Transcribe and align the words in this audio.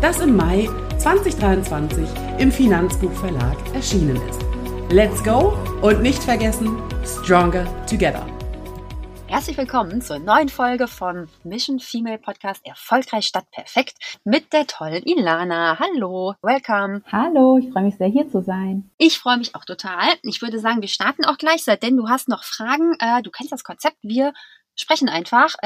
das 0.00 0.20
im 0.20 0.36
Mai 0.36 0.68
2023 0.98 2.06
im 2.38 2.52
Finanzbuchverlag 2.52 3.56
erschienen 3.74 4.16
ist. 4.28 4.44
Let's 4.90 5.22
go 5.24 5.56
und 5.82 6.02
nicht 6.02 6.22
vergessen, 6.22 6.76
Stronger 7.04 7.66
Together. 7.86 8.26
Herzlich 9.26 9.56
willkommen 9.56 10.00
zur 10.02 10.18
neuen 10.18 10.48
Folge 10.48 10.86
von 10.86 11.28
Mission 11.42 11.80
Female 11.80 12.18
Podcast 12.18 12.64
Erfolgreich 12.64 13.26
statt 13.26 13.46
perfekt 13.50 13.94
mit 14.24 14.52
der 14.52 14.66
tollen 14.66 15.02
Ilana. 15.02 15.78
Hallo, 15.80 16.34
welcome. 16.42 17.02
Hallo, 17.10 17.58
ich 17.58 17.72
freue 17.72 17.84
mich 17.84 17.96
sehr 17.96 18.06
hier 18.06 18.30
zu 18.30 18.42
sein. 18.42 18.88
Ich 18.98 19.18
freue 19.18 19.38
mich 19.38 19.54
auch 19.54 19.64
total. 19.64 20.08
Ich 20.22 20.42
würde 20.42 20.60
sagen, 20.60 20.80
wir 20.80 20.88
starten 20.88 21.24
auch 21.24 21.38
gleich, 21.38 21.64
denn 21.64 21.96
du 21.96 22.08
hast 22.08 22.28
noch 22.28 22.44
Fragen. 22.44 22.94
Äh, 23.00 23.22
du 23.22 23.30
kennst 23.30 23.50
das 23.50 23.64
Konzept. 23.64 23.96
Wir 24.02 24.32
sprechen 24.76 25.08
einfach. 25.08 25.56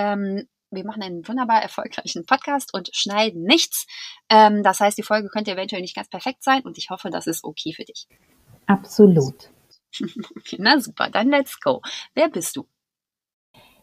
Wir 0.73 0.85
machen 0.85 1.03
einen 1.03 1.27
wunderbar 1.27 1.61
erfolgreichen 1.63 2.25
Podcast 2.25 2.73
und 2.73 2.91
schneiden 2.93 3.43
nichts. 3.43 3.87
Ähm, 4.29 4.63
das 4.63 4.79
heißt, 4.79 4.97
die 4.97 5.03
Folge 5.03 5.29
könnte 5.29 5.51
eventuell 5.51 5.83
nicht 5.83 5.97
ganz 5.97 6.09
perfekt 6.09 6.45
sein 6.45 6.63
und 6.63 6.79
ich 6.79 6.91
hoffe, 6.91 7.11
das 7.11 7.27
ist 7.27 7.43
okay 7.43 7.73
für 7.73 7.85
dich. 7.85 8.07
Absolut. 8.67 9.51
okay, 10.37 10.57
na 10.59 10.81
super, 10.81 11.11
dann 11.11 11.29
let's 11.29 11.59
go. 11.61 11.83
Wer 12.15 12.29
bist 12.29 12.57
du? 12.57 12.67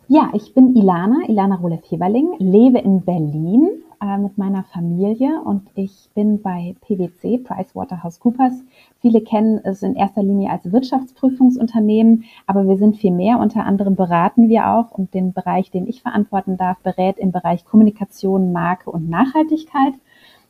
Ja, 0.07 0.31
ich 0.33 0.53
bin 0.53 0.73
Ilana, 0.77 1.27
Ilana 1.27 1.55
Rolef-Heberling, 1.55 2.37
lebe 2.39 2.79
in 2.79 3.03
Berlin 3.03 3.83
äh, 4.01 4.17
mit 4.17 4.37
meiner 4.37 4.63
Familie 4.63 5.41
und 5.43 5.67
ich 5.75 6.09
bin 6.15 6.41
bei 6.41 6.75
PwC, 6.79 7.39
PricewaterhouseCoopers. 7.39 8.63
Viele 9.01 9.21
kennen 9.21 9.59
es 9.63 9.83
in 9.83 9.95
erster 9.95 10.23
Linie 10.23 10.49
als 10.49 10.71
Wirtschaftsprüfungsunternehmen, 10.71 12.25
aber 12.45 12.67
wir 12.67 12.77
sind 12.77 12.97
viel 12.97 13.11
mehr. 13.11 13.39
Unter 13.39 13.65
anderem 13.65 13.95
beraten 13.95 14.49
wir 14.49 14.69
auch 14.69 14.91
und 14.91 15.13
den 15.13 15.33
Bereich, 15.33 15.71
den 15.71 15.87
ich 15.87 16.01
verantworten 16.01 16.57
darf, 16.57 16.79
berät 16.79 17.17
im 17.19 17.31
Bereich 17.31 17.65
Kommunikation, 17.65 18.51
Marke 18.51 18.89
und 18.89 19.09
Nachhaltigkeit. 19.09 19.93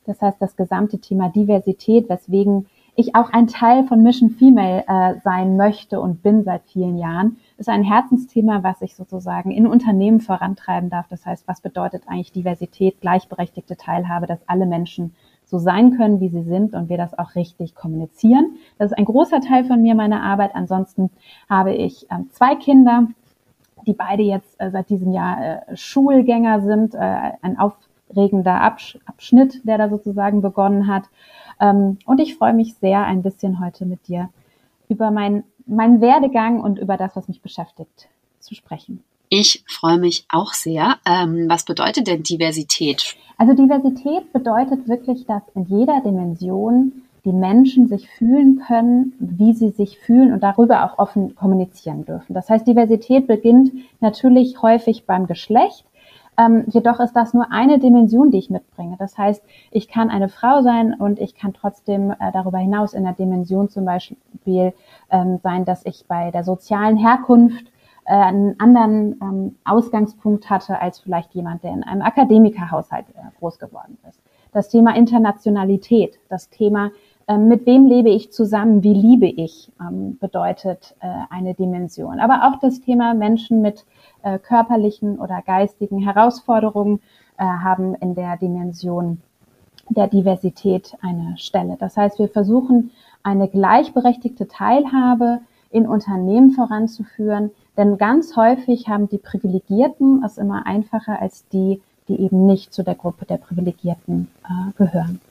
Das 0.06 0.22
heißt, 0.22 0.42
das 0.42 0.56
gesamte 0.56 1.00
Thema 1.00 1.30
Diversität, 1.30 2.08
weswegen 2.10 2.68
ich 3.00 3.16
auch 3.16 3.32
ein 3.32 3.46
Teil 3.46 3.84
von 3.84 4.02
Mission 4.02 4.32
Female 4.32 4.84
äh, 4.88 5.20
sein 5.24 5.56
möchte 5.56 6.02
und 6.02 6.24
bin 6.24 6.44
seit 6.44 6.64
vielen 6.64 6.98
Jahren, 6.98 7.38
ist 7.58 7.70
ein 7.70 7.84
Herzensthema, 7.84 8.64
was 8.64 8.82
ich 8.82 8.96
sozusagen 8.96 9.52
in 9.52 9.68
Unternehmen 9.68 10.20
vorantreiben 10.20 10.90
darf. 10.90 11.08
Das 11.08 11.24
heißt, 11.24 11.48
was 11.48 11.62
bedeutet 11.62 12.04
eigentlich 12.08 12.32
Diversität, 12.32 13.00
gleichberechtigte 13.00 13.78
Teilhabe, 13.78 14.26
dass 14.26 14.40
alle 14.48 14.66
Menschen 14.66 15.14
so 15.48 15.60
sein 15.60 15.98
können, 15.98 16.20
wie 16.20 16.30
sie 16.30 16.44
sind 16.44 16.74
und 16.74 16.90
wir 16.90 16.98
das 16.98 17.18
auch 17.18 17.36
richtig 17.36 17.74
kommunizieren. 17.74 18.58
Das 18.78 18.92
ist 18.92 18.98
ein 18.98 19.06
großer 19.06 19.42
Teil 19.42 19.64
von 19.64 19.82
mir, 19.82 19.96
meiner 19.96 20.22
Arbeit. 20.22 20.52
Ansonsten 20.54 21.10
habe 21.50 21.74
ich 21.74 22.06
ähm, 22.12 22.30
zwei 22.32 22.56
Kinder, 22.56 23.08
die 23.86 23.94
beide 23.94 24.24
jetzt 24.24 24.60
äh, 24.60 24.70
seit 24.72 24.90
diesem 24.90 25.14
Jahr 25.14 25.70
äh, 25.70 25.78
Schulgänger 25.78 26.62
sind. 26.62 26.96
Äh, 26.96 27.32
ein 27.42 27.58
aufregender 27.58 28.62
Absch 28.62 29.00
Abschnitt, 29.06 29.66
der 29.66 29.78
da 29.78 29.90
sozusagen 29.90 30.42
begonnen 30.42 30.88
hat. 30.88 31.04
Ähm, 31.62 31.98
und 32.06 32.20
ich 32.20 32.36
freue 32.36 32.54
mich 32.54 32.76
sehr, 32.76 33.06
ein 33.06 33.24
bisschen 33.24 33.62
heute 33.62 33.86
mit 33.86 34.08
dir 34.08 34.30
über 34.90 35.12
meinen 35.12 35.44
mein 35.66 36.00
Werdegang 36.00 36.62
und 36.62 36.80
über 36.80 36.98
das, 36.98 37.16
was 37.16 37.28
mich 37.28 37.42
beschäftigt, 37.42 38.08
zu 38.40 38.56
sprechen. 38.56 39.04
Ich 39.30 39.64
freue 39.68 39.98
mich 39.98 40.26
auch 40.32 40.54
sehr. 40.54 40.96
Ähm, 41.06 41.46
was 41.50 41.66
bedeutet 41.66 42.08
denn 42.08 42.24
Diversität? 42.24 43.16
Also 43.38 43.54
Diversität 43.54 44.32
bedeutet 44.34 44.88
wirklich, 44.88 45.26
dass 45.26 45.44
in 45.54 45.66
jeder 45.66 46.02
Dimension 46.02 47.04
die 47.26 47.34
Menschen 47.34 47.88
sich 47.88 48.10
fühlen 48.10 48.62
können, 48.66 49.14
wie 49.20 49.54
sie 49.54 49.70
sich 49.70 50.00
fühlen 50.00 50.32
und 50.32 50.44
darüber 50.44 50.86
auch 50.86 50.98
offen 50.98 51.36
kommunizieren 51.36 52.06
dürfen. 52.06 52.34
Das 52.34 52.50
heißt, 52.50 52.66
Diversität 52.66 53.28
beginnt 53.28 53.74
natürlich 54.00 54.62
häufig 54.62 55.06
beim 55.06 55.28
Geschlecht, 55.28 55.84
ähm, 56.40 56.66
jedoch 56.68 57.00
ist 57.00 57.14
das 57.14 57.34
nur 57.34 57.52
eine 57.52 57.80
Dimension, 57.80 58.30
die 58.30 58.38
ich 58.38 58.52
mitbringe. 58.52 58.96
Das 59.00 59.18
heißt, 59.18 59.44
ich 59.72 59.88
kann 59.88 60.10
eine 60.10 60.30
Frau 60.30 60.62
sein 60.62 60.94
und 60.94 61.20
ich 61.20 61.36
kann 61.36 61.54
trotzdem 61.54 62.12
äh, 62.12 62.32
darüber 62.32 62.60
hinaus 62.60 62.94
in 62.94 63.04
der 63.04 63.14
Dimension 63.14 63.70
zum 63.70 63.86
Beispiel 63.86 64.74
ähm, 65.10 65.40
sein, 65.42 65.66
dass 65.66 65.84
ich 65.86 66.06
bei 66.08 66.30
der 66.30 66.44
sozialen 66.44 66.96
Herkunft 66.96 67.66
äh, 68.08 68.14
einen 68.14 68.60
anderen 68.60 69.20
ähm, 69.22 69.56
Ausgangspunkt 69.66 70.50
hatte 70.50 70.82
als 70.82 71.00
vielleicht 71.00 71.34
jemand, 71.34 71.64
der 71.64 71.74
in 71.74 71.84
einem 71.84 72.02
Akademikerhaushalt 72.02 73.06
äh, 73.10 73.38
groß 73.40 73.60
geworden 73.60 73.98
ist. 74.08 74.20
Das 74.54 74.70
Thema 74.70 74.96
Internationalität, 74.96 76.18
das 76.30 76.50
Thema 76.50 76.92
ähm, 77.28 77.50
mit 77.50 77.66
wem 77.66 77.86
lebe 77.86 78.10
ich 78.10 78.32
zusammen, 78.32 78.82
wie 78.84 78.94
liebe 78.94 79.28
ich, 79.28 79.72
ähm, 79.82 80.18
bedeutet 80.20 80.96
äh, 81.02 81.08
eine 81.30 81.54
Dimension. 81.54 82.20
Aber 82.20 82.48
auch 82.48 82.60
das 82.60 82.80
Thema 82.80 83.14
Menschen 83.14 83.62
mit 83.62 83.86
äh, 84.24 84.40
körperlichen 84.40 85.20
oder 85.20 85.42
geistigen 85.46 86.00
Herausforderungen 86.00 87.02
äh, 87.38 87.44
haben 87.44 87.94
in 87.96 88.16
der 88.16 88.38
Dimension 88.38 89.22
der 89.90 90.08
Diversität 90.08 90.98
eine 91.02 91.38
Stelle. 91.38 91.76
Das 91.78 91.98
heißt, 91.98 92.20
wir 92.20 92.30
versuchen 92.30 92.92
eine 93.24 93.50
gleichberechtigte 93.50 94.48
Teilhabe 94.48 95.42
in 95.70 95.86
Unternehmen 95.86 96.52
voranzuführen, 96.52 97.52
denn 97.78 97.98
ganz 97.98 98.36
häufig 98.36 98.88
haben 98.88 99.08
die 99.08 99.18
Privilegierten 99.18 100.24
es 100.26 100.38
immer 100.38 100.66
einfacher 100.66 101.22
als 101.22 101.48
die, 101.50 101.82
die 102.08 102.20
eben 102.20 102.46
nicht 102.46 102.74
zu 102.74 102.84
der 102.84 102.96
Gruppe 102.96 103.26
der 103.26 103.38
Privilegierten 103.38 104.28
äh, 104.44 104.72
gehören. 104.78 105.22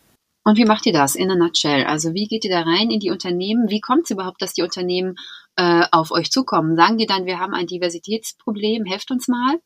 Und 0.44 0.58
wie 0.58 0.64
macht 0.64 0.86
ihr 0.86 0.92
das 0.92 1.16
in 1.16 1.30
a 1.30 1.34
nutshell? 1.34 1.84
Also 1.86 2.14
wie 2.14 2.28
geht 2.28 2.44
ihr 2.44 2.50
da 2.52 2.60
rein 2.60 2.90
in 2.90 3.00
die 3.00 3.10
Unternehmen? 3.10 3.68
Wie 3.68 3.80
kommt 3.80 4.04
es 4.04 4.12
überhaupt, 4.12 4.40
dass 4.40 4.52
die 4.52 4.62
Unternehmen 4.62 5.16
äh, 5.56 5.84
auf 5.90 6.12
euch 6.12 6.30
zukommen? 6.30 6.76
Sagen 6.76 6.98
die 6.98 7.06
dann, 7.06 7.26
wir 7.26 7.40
haben 7.40 7.52
ein 7.52 7.66
Diversitätsproblem, 7.66 8.84
helft 8.84 9.10
uns 9.10 9.26
mal? 9.26 9.58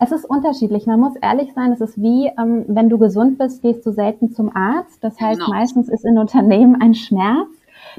Es 0.00 0.10
ist 0.10 0.24
unterschiedlich. 0.24 0.86
Man 0.86 0.98
muss 0.98 1.14
ehrlich 1.16 1.52
sein, 1.54 1.72
es 1.72 1.82
ist 1.82 2.00
wie, 2.00 2.26
ähm, 2.38 2.64
wenn 2.68 2.88
du 2.88 2.96
gesund 2.96 3.38
bist, 3.38 3.60
gehst 3.60 3.84
du 3.84 3.92
selten 3.92 4.32
zum 4.32 4.54
Arzt. 4.56 5.04
Das 5.04 5.20
heißt, 5.20 5.40
genau. 5.40 5.52
meistens 5.52 5.90
ist 5.90 6.06
in 6.06 6.16
Unternehmen 6.16 6.80
ein 6.80 6.94
Schmerz. 6.94 7.48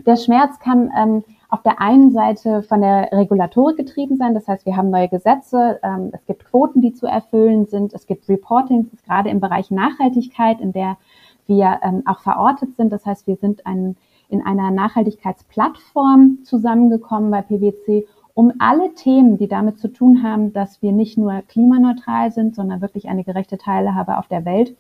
Der 0.06 0.16
Schmerz 0.16 0.58
kann 0.60 0.92
ähm, 0.98 1.24
auf 1.54 1.62
der 1.62 1.80
einen 1.80 2.10
Seite 2.10 2.64
von 2.64 2.82
der 2.82 3.12
Regulatorik 3.12 3.78
getrieben 3.78 4.18
sein. 4.18 4.34
Das 4.34 4.48
heißt, 4.48 4.66
wir 4.66 4.76
haben 4.76 4.90
neue 4.90 5.08
Gesetze, 5.08 5.80
ähm, 5.84 6.10
es 6.12 6.26
gibt 6.26 6.46
Quoten, 6.46 6.82
die 6.82 6.94
zu 6.94 7.06
erfüllen 7.06 7.68
sind, 7.68 7.94
es 7.94 8.08
gibt 8.08 8.28
Reportings, 8.28 8.88
gerade 9.06 9.30
im 9.30 9.40
Bereich 9.40 9.70
Nachhaltigkeit, 9.70 10.60
in 10.60 10.74
der 10.74 10.98
wir 11.46 11.80
ähm, 11.84 12.02
auch 12.08 12.22
verortet 12.22 12.76
sind. 12.76 12.92
Das 12.92 13.06
heißt, 13.06 13.28
wir 13.28 13.36
sind 13.36 13.68
ein, 13.68 13.96
in 14.30 14.44
einer 14.44 14.72
Nachhaltigkeitsplattform 14.72 16.40
zusammengekommen 16.44 17.30
bei 17.30 17.44
PwC, 17.44 18.08
um 18.34 18.54
alle 18.58 18.96
Themen, 18.96 19.38
die 19.38 19.48
damit 19.48 19.78
zu 19.78 19.90
tun 19.90 20.24
haben, 20.24 20.54
dass 20.54 20.82
wir 20.82 20.92
nicht 20.92 21.20
nur 21.20 21.44
klimaneutral 21.48 22.32
sind, 22.32 22.56
sondern 22.56 22.82
wirklich 22.82 23.10
eine 23.10 23.24
gerechte 23.24 23.60
Teilhabe 23.60 24.18
auf 24.18 24.28
der 24.28 24.44
Welt 24.44 24.76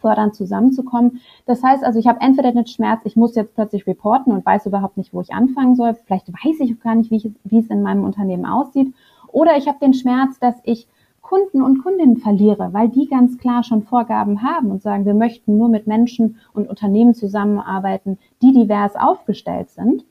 fördern, 0.00 0.32
zusammenzukommen. 0.32 1.20
Das 1.46 1.62
heißt 1.62 1.84
also, 1.84 1.98
ich 1.98 2.06
habe 2.06 2.20
entweder 2.20 2.52
den 2.52 2.66
Schmerz, 2.66 3.00
ich 3.04 3.16
muss 3.16 3.34
jetzt 3.34 3.54
plötzlich 3.54 3.86
reporten 3.86 4.32
und 4.32 4.44
weiß 4.44 4.66
überhaupt 4.66 4.96
nicht, 4.96 5.12
wo 5.12 5.20
ich 5.20 5.32
anfangen 5.32 5.76
soll. 5.76 5.94
Vielleicht 5.94 6.32
weiß 6.32 6.60
ich 6.60 6.74
auch 6.74 6.82
gar 6.82 6.94
nicht, 6.94 7.10
wie, 7.10 7.16
ich, 7.16 7.30
wie 7.44 7.58
es 7.58 7.68
in 7.68 7.82
meinem 7.82 8.04
Unternehmen 8.04 8.46
aussieht. 8.46 8.94
Oder 9.28 9.56
ich 9.56 9.68
habe 9.68 9.78
den 9.80 9.94
Schmerz, 9.94 10.38
dass 10.38 10.54
ich 10.64 10.88
Kunden 11.28 11.60
und 11.60 11.82
Kundinnen 11.82 12.16
verliere, 12.16 12.72
weil 12.72 12.88
die 12.88 13.06
ganz 13.06 13.36
klar 13.36 13.62
schon 13.62 13.82
Vorgaben 13.82 14.42
haben 14.42 14.70
und 14.70 14.80
sagen, 14.80 15.04
wir 15.04 15.12
möchten 15.12 15.58
nur 15.58 15.68
mit 15.68 15.86
Menschen 15.86 16.36
und 16.54 16.70
Unternehmen 16.70 17.14
zusammenarbeiten, 17.14 18.18
die 18.40 18.52
divers 18.52 18.96
aufgestellt 18.96 19.68
sind. 19.68 20.04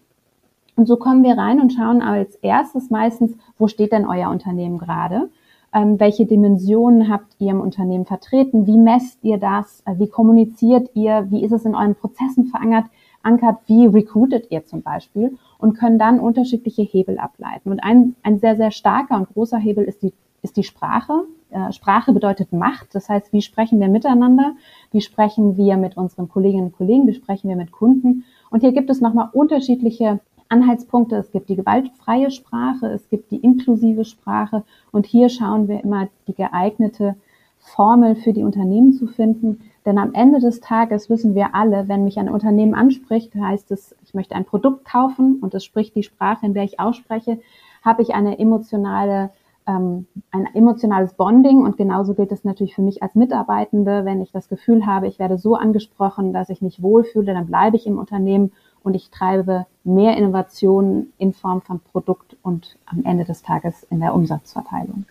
Und 0.75 0.86
so 0.86 0.95
kommen 0.95 1.24
wir 1.24 1.36
rein 1.36 1.60
und 1.60 1.74
schauen 1.74 2.04
als 2.04 2.36
erstes 2.36 2.92
meistens, 2.92 3.36
wo 3.57 3.68
steht 3.68 3.94
denn 3.94 4.06
euer 4.06 4.30
Unternehmen 4.30 4.78
gerade? 4.78 5.31
Ähm, 5.77 6.00
welche 6.00 6.25
Dimensionen 6.25 7.07
habt 7.07 7.35
ihr 7.38 7.51
im 7.51 7.62
Unternehmen 7.62 8.06
vertreten? 8.06 8.65
Wie 8.65 8.77
messt 8.77 9.24
ihr 9.24 9.38
das? 9.38 9.83
Äh, 9.85 10.00
wie 10.00 10.07
kommuniziert 10.07 10.89
ihr? 10.95 11.27
Wie 11.29 11.44
ist 11.44 11.51
es 11.51 11.65
in 11.65 11.75
euren 11.75 11.94
Prozessen 11.94 12.47
verankert? 12.47 12.85
Ankert, 13.21 13.59
wie 13.68 13.85
recruitet 13.85 14.47
ihr 14.50 14.65
zum 14.65 14.81
Beispiel? 14.81 15.38
Und 15.59 15.77
können 15.77 16.00
dann 16.00 16.19
unterschiedliche 16.19 16.81
Hebel 16.81 17.19
ableiten. 17.19 17.69
Und 17.69 17.81
ein, 17.81 18.15
ein 18.24 18.39
sehr, 18.39 18.56
sehr 18.56 18.71
starker 18.71 19.18
und 19.18 19.31
großer 19.33 19.57
Hebel 19.57 19.83
ist 19.83 20.01
die 20.01 20.13
ist 20.41 20.57
die 20.57 20.63
Sprache. 20.63 21.25
äh, 21.50 21.71
Sprache 21.71 22.13
bedeutet 22.13 22.53
Macht. 22.53 22.94
Das 22.94 23.09
heißt, 23.09 23.33
wie 23.33 23.41
sprechen 23.41 23.80
wir 23.80 23.88
miteinander? 23.88 24.56
Wie 24.91 25.01
sprechen 25.01 25.57
wir 25.57 25.77
mit 25.77 25.97
unseren 25.97 26.30
Kolleginnen 26.30 26.68
und 26.68 26.77
Kollegen? 26.77 27.07
Wie 27.07 27.13
sprechen 27.13 27.50
wir 27.50 27.56
mit 27.56 27.71
Kunden? 27.71 28.23
Und 28.50 28.62
hier 28.62 28.71
gibt 28.71 28.89
es 28.89 29.01
nochmal 29.01 29.30
unterschiedliche 29.33 30.19
Anhaltspunkte. 30.49 31.15
Es 31.15 31.31
gibt 31.31 31.49
die 31.49 31.55
gewaltfreie 31.55 32.31
Sprache, 32.31 32.88
es 32.88 33.09
gibt 33.09 33.31
die 33.31 33.38
inklusive 33.38 34.05
Sprache 34.05 34.63
und 34.91 35.05
hier 35.05 35.29
schauen 35.29 35.67
wir 35.67 35.83
immer 35.83 36.07
die 36.27 36.33
geeignete 36.33 37.15
Formel 37.59 38.15
für 38.15 38.33
die 38.33 38.44
Unternehmen 38.44 38.94
zu 38.94 39.07
finden. 39.07 39.61
Denn 39.85 39.97
am 39.97 40.13
Ende 40.13 40.39
des 40.39 40.59
Tages 40.59 41.09
wissen 41.09 41.35
wir 41.35 41.55
alle, 41.55 41.88
wenn 41.88 42.03
mich 42.03 42.17
ein 42.17 42.29
Unternehmen 42.29 42.75
anspricht, 42.75 43.33
heißt 43.35 43.71
es, 43.71 43.95
ich 44.03 44.13
möchte 44.13 44.35
ein 44.35 44.45
Produkt 44.45 44.85
kaufen 44.85 45.39
und 45.41 45.53
es 45.53 45.63
spricht 45.63 45.95
die 45.95 46.03
Sprache, 46.03 46.45
in 46.45 46.53
der 46.53 46.63
ich 46.63 46.79
ausspreche, 46.79 47.39
habe 47.83 48.01
ich 48.01 48.13
eine 48.13 48.39
emotionale 48.39 49.31
ähm, 49.67 50.07
ein 50.31 50.47
emotionales 50.55 51.13
Bonding 51.13 51.65
und 51.65 51.77
genauso 51.77 52.13
gilt 52.13 52.31
es 52.31 52.44
natürlich 52.44 52.73
für 52.73 52.81
mich 52.81 53.03
als 53.03 53.15
Mitarbeitende, 53.15 54.05
wenn 54.05 54.21
ich 54.21 54.31
das 54.31 54.47
Gefühl 54.47 54.85
habe, 54.85 55.07
ich 55.07 55.19
werde 55.19 55.38
so 55.38 55.55
angesprochen, 55.55 56.33
dass 56.33 56.49
ich 56.49 56.61
mich 56.61 56.81
wohlfühle, 56.81 57.33
dann 57.33 57.47
bleibe 57.47 57.75
ich 57.75 57.85
im 57.85 57.99
Unternehmen 57.99 58.53
und 58.83 58.95
ich 58.95 59.09
treibe 59.09 59.65
mehr 59.83 60.18
Innovationen 60.18 61.13
in 61.18 61.33
Form 61.33 61.62
von 61.62 61.79
Produkt 61.79 62.35
und 62.41 62.77
am 62.85 63.03
Ende 63.03 63.25
des 63.25 63.41
Tages 63.41 63.83
in 63.89 64.00
der 64.00 64.13
Umsatzverteilung. 64.13 65.06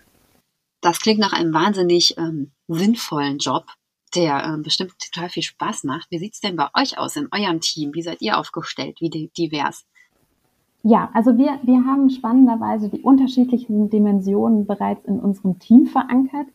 Das 0.81 1.01
klingt 1.01 1.21
nach 1.21 1.33
einem 1.33 1.53
wahnsinnig 1.53 2.17
ähm, 2.19 2.53
sinnvollen 2.69 3.39
Job, 3.39 3.67
der 4.15 4.45
ähm, 4.45 4.63
bestimmt 4.63 4.95
total 4.99 5.29
viel 5.29 5.43
Spaß 5.43 5.85
macht. 5.85 6.11
Wie 6.11 6.19
sieht 6.19 6.35
es 6.35 6.41
denn 6.41 6.57
bei 6.57 6.69
euch 6.75 6.99
aus 6.99 7.17
in 7.17 7.29
eurem 7.33 7.61
Team? 7.61 7.95
Wie 7.95 8.03
seid 8.03 8.23
ihr 8.23 8.39
aufgestellt? 8.39 9.01
Wie 9.01 9.11
divers? 9.11 9.85
Ja, 10.83 11.11
also 11.15 11.37
wir, 11.37 11.59
wir 11.65 11.85
haben 11.85 12.11
spannenderweise 12.11 12.89
die 12.89 13.01
unterschiedlichen 13.01 13.91
Dimensionen 13.91 14.67
bereits 14.67 15.05
in 15.07 15.19
unserem 15.19 15.59
Team 15.59 15.87
verankert. 15.87 16.47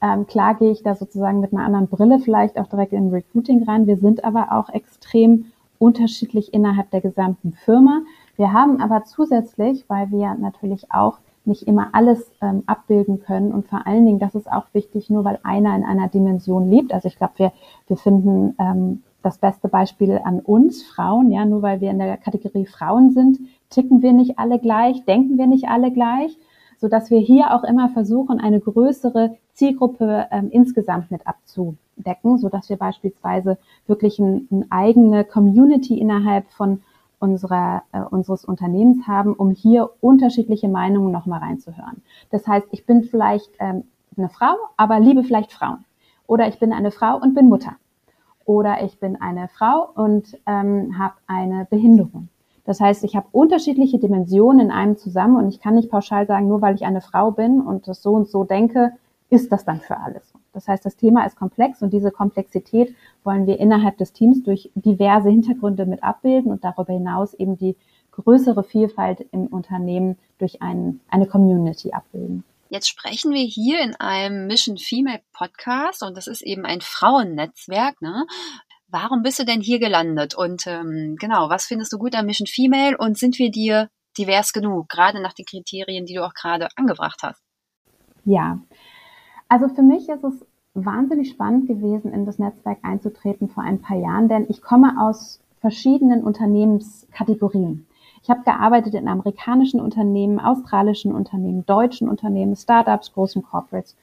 Ähm, 0.00 0.26
klar 0.26 0.54
gehe 0.56 0.72
ich 0.72 0.82
da 0.82 0.94
sozusagen 0.94 1.40
mit 1.40 1.52
einer 1.52 1.64
anderen 1.64 1.88
Brille 1.88 2.18
vielleicht 2.18 2.58
auch 2.58 2.66
direkt 2.68 2.92
in 2.92 3.10
Recruiting 3.10 3.62
rein. 3.64 3.86
Wir 3.86 3.96
sind 3.96 4.24
aber 4.24 4.52
auch 4.52 4.68
extrem 4.70 5.52
unterschiedlich 5.78 6.52
innerhalb 6.54 6.90
der 6.90 7.00
gesamten 7.00 7.52
Firma. 7.52 8.02
Wir 8.36 8.52
haben 8.52 8.80
aber 8.80 9.04
zusätzlich, 9.04 9.84
weil 9.88 10.10
wir 10.10 10.34
natürlich 10.34 10.92
auch 10.92 11.18
nicht 11.44 11.62
immer 11.62 11.88
alles 11.92 12.30
ähm, 12.42 12.62
abbilden 12.66 13.20
können 13.20 13.52
und 13.52 13.66
vor 13.66 13.86
allen 13.86 14.04
Dingen, 14.04 14.18
das 14.18 14.34
ist 14.34 14.50
auch 14.50 14.66
wichtig, 14.72 15.10
nur 15.10 15.24
weil 15.24 15.38
einer 15.42 15.74
in 15.74 15.84
einer 15.84 16.08
Dimension 16.08 16.68
lebt. 16.70 16.92
Also 16.92 17.08
ich 17.08 17.16
glaube, 17.16 17.32
wir, 17.36 17.52
wir 17.86 17.96
finden 17.96 18.54
ähm, 18.58 19.02
das 19.22 19.38
beste 19.38 19.68
Beispiel 19.68 20.20
an 20.22 20.40
uns 20.40 20.82
Frauen, 20.82 21.32
ja, 21.32 21.44
nur 21.44 21.62
weil 21.62 21.80
wir 21.80 21.90
in 21.90 21.98
der 21.98 22.16
Kategorie 22.16 22.66
Frauen 22.66 23.10
sind, 23.10 23.40
ticken 23.70 24.02
wir 24.02 24.12
nicht 24.12 24.38
alle 24.38 24.58
gleich, 24.58 25.04
denken 25.06 25.38
wir 25.38 25.46
nicht 25.46 25.68
alle 25.68 25.90
gleich, 25.90 26.36
so 26.78 26.88
dass 26.88 27.10
wir 27.10 27.18
hier 27.18 27.54
auch 27.54 27.64
immer 27.64 27.88
versuchen, 27.90 28.40
eine 28.40 28.60
größere 28.60 29.36
Zielgruppe 29.52 30.26
ähm, 30.30 30.48
insgesamt 30.50 31.10
mit 31.10 31.26
abzudecken, 31.26 32.38
so 32.38 32.48
dass 32.48 32.68
wir 32.68 32.76
beispielsweise 32.76 33.58
wirklich 33.86 34.18
ein, 34.18 34.48
eine 34.50 34.66
eigene 34.70 35.24
Community 35.24 35.98
innerhalb 35.98 36.50
von 36.50 36.82
unserer, 37.18 37.82
äh, 37.92 38.00
unseres 38.00 38.44
Unternehmens 38.44 39.06
haben, 39.08 39.34
um 39.34 39.50
hier 39.50 39.90
unterschiedliche 40.00 40.68
Meinungen 40.68 41.10
nochmal 41.10 41.40
reinzuhören. 41.40 42.02
Das 42.30 42.46
heißt, 42.46 42.68
ich 42.70 42.86
bin 42.86 43.02
vielleicht 43.02 43.50
ähm, 43.58 43.84
eine 44.16 44.28
Frau, 44.28 44.54
aber 44.76 45.00
liebe 45.00 45.24
vielleicht 45.24 45.52
Frauen. 45.52 45.84
Oder 46.26 46.46
ich 46.48 46.58
bin 46.58 46.72
eine 46.72 46.90
Frau 46.90 47.16
und 47.16 47.34
bin 47.34 47.48
Mutter. 47.48 47.76
Oder 48.44 48.82
ich 48.84 48.98
bin 49.00 49.20
eine 49.20 49.48
Frau 49.48 49.90
und 49.94 50.38
ähm, 50.46 50.98
habe 50.98 51.14
eine 51.26 51.66
Behinderung. 51.68 52.28
Das 52.68 52.80
heißt, 52.80 53.02
ich 53.04 53.16
habe 53.16 53.28
unterschiedliche 53.32 53.98
Dimensionen 53.98 54.66
in 54.66 54.70
einem 54.70 54.98
zusammen 54.98 55.38
und 55.38 55.48
ich 55.48 55.58
kann 55.58 55.74
nicht 55.74 55.90
pauschal 55.90 56.26
sagen, 56.26 56.48
nur 56.48 56.60
weil 56.60 56.74
ich 56.74 56.84
eine 56.84 57.00
Frau 57.00 57.30
bin 57.30 57.62
und 57.62 57.88
das 57.88 58.02
so 58.02 58.12
und 58.12 58.28
so 58.28 58.44
denke, 58.44 58.92
ist 59.30 59.50
das 59.52 59.64
dann 59.64 59.80
für 59.80 59.96
alles. 59.96 60.34
Das 60.52 60.68
heißt, 60.68 60.84
das 60.84 60.94
Thema 60.94 61.24
ist 61.24 61.38
komplex 61.38 61.80
und 61.80 61.94
diese 61.94 62.10
Komplexität 62.10 62.94
wollen 63.24 63.46
wir 63.46 63.58
innerhalb 63.58 63.96
des 63.96 64.12
Teams 64.12 64.42
durch 64.42 64.70
diverse 64.74 65.30
Hintergründe 65.30 65.86
mit 65.86 66.02
abbilden 66.02 66.52
und 66.52 66.62
darüber 66.62 66.92
hinaus 66.92 67.32
eben 67.32 67.56
die 67.56 67.74
größere 68.10 68.62
Vielfalt 68.62 69.26
im 69.32 69.46
Unternehmen 69.46 70.18
durch 70.36 70.60
ein, 70.60 71.00
eine 71.08 71.24
Community 71.24 71.92
abbilden. 71.92 72.44
Jetzt 72.68 72.90
sprechen 72.90 73.32
wir 73.32 73.46
hier 73.46 73.80
in 73.80 73.94
einem 73.94 74.46
Mission 74.46 74.76
Female 74.76 75.22
Podcast 75.32 76.02
und 76.02 76.18
das 76.18 76.26
ist 76.26 76.42
eben 76.42 76.66
ein 76.66 76.82
Frauennetzwerk. 76.82 78.02
Ne? 78.02 78.26
Warum 78.88 79.22
bist 79.22 79.38
du 79.38 79.44
denn 79.44 79.60
hier 79.60 79.78
gelandet? 79.78 80.34
Und 80.34 80.66
ähm, 80.66 81.16
genau, 81.18 81.48
was 81.48 81.66
findest 81.66 81.92
du 81.92 81.98
gut 81.98 82.14
an 82.14 82.26
Mission 82.26 82.46
Female 82.46 82.96
und 82.96 83.18
sind 83.18 83.38
wir 83.38 83.50
dir 83.50 83.88
divers 84.16 84.52
genug, 84.52 84.88
gerade 84.88 85.20
nach 85.22 85.32
den 85.32 85.46
Kriterien, 85.46 86.06
die 86.06 86.14
du 86.14 86.24
auch 86.24 86.34
gerade 86.34 86.68
angebracht 86.76 87.20
hast? 87.22 87.42
Ja, 88.24 88.58
also 89.48 89.68
für 89.68 89.82
mich 89.82 90.08
ist 90.08 90.24
es 90.24 90.44
wahnsinnig 90.74 91.30
spannend 91.30 91.66
gewesen, 91.66 92.12
in 92.12 92.26
das 92.26 92.38
Netzwerk 92.38 92.78
einzutreten 92.82 93.48
vor 93.48 93.62
ein 93.62 93.80
paar 93.80 93.96
Jahren, 93.96 94.28
denn 94.28 94.46
ich 94.48 94.62
komme 94.62 95.00
aus 95.00 95.40
verschiedenen 95.60 96.22
Unternehmenskategorien. 96.22 97.86
Ich 98.22 98.30
habe 98.30 98.42
gearbeitet 98.42 98.94
in 98.94 99.08
amerikanischen 99.08 99.80
Unternehmen, 99.80 100.40
australischen 100.40 101.12
Unternehmen, 101.12 101.64
deutschen 101.66 102.08
Unternehmen, 102.08 102.56
Startups, 102.56 103.12
großen 103.12 103.42
Corporates. 103.42 103.96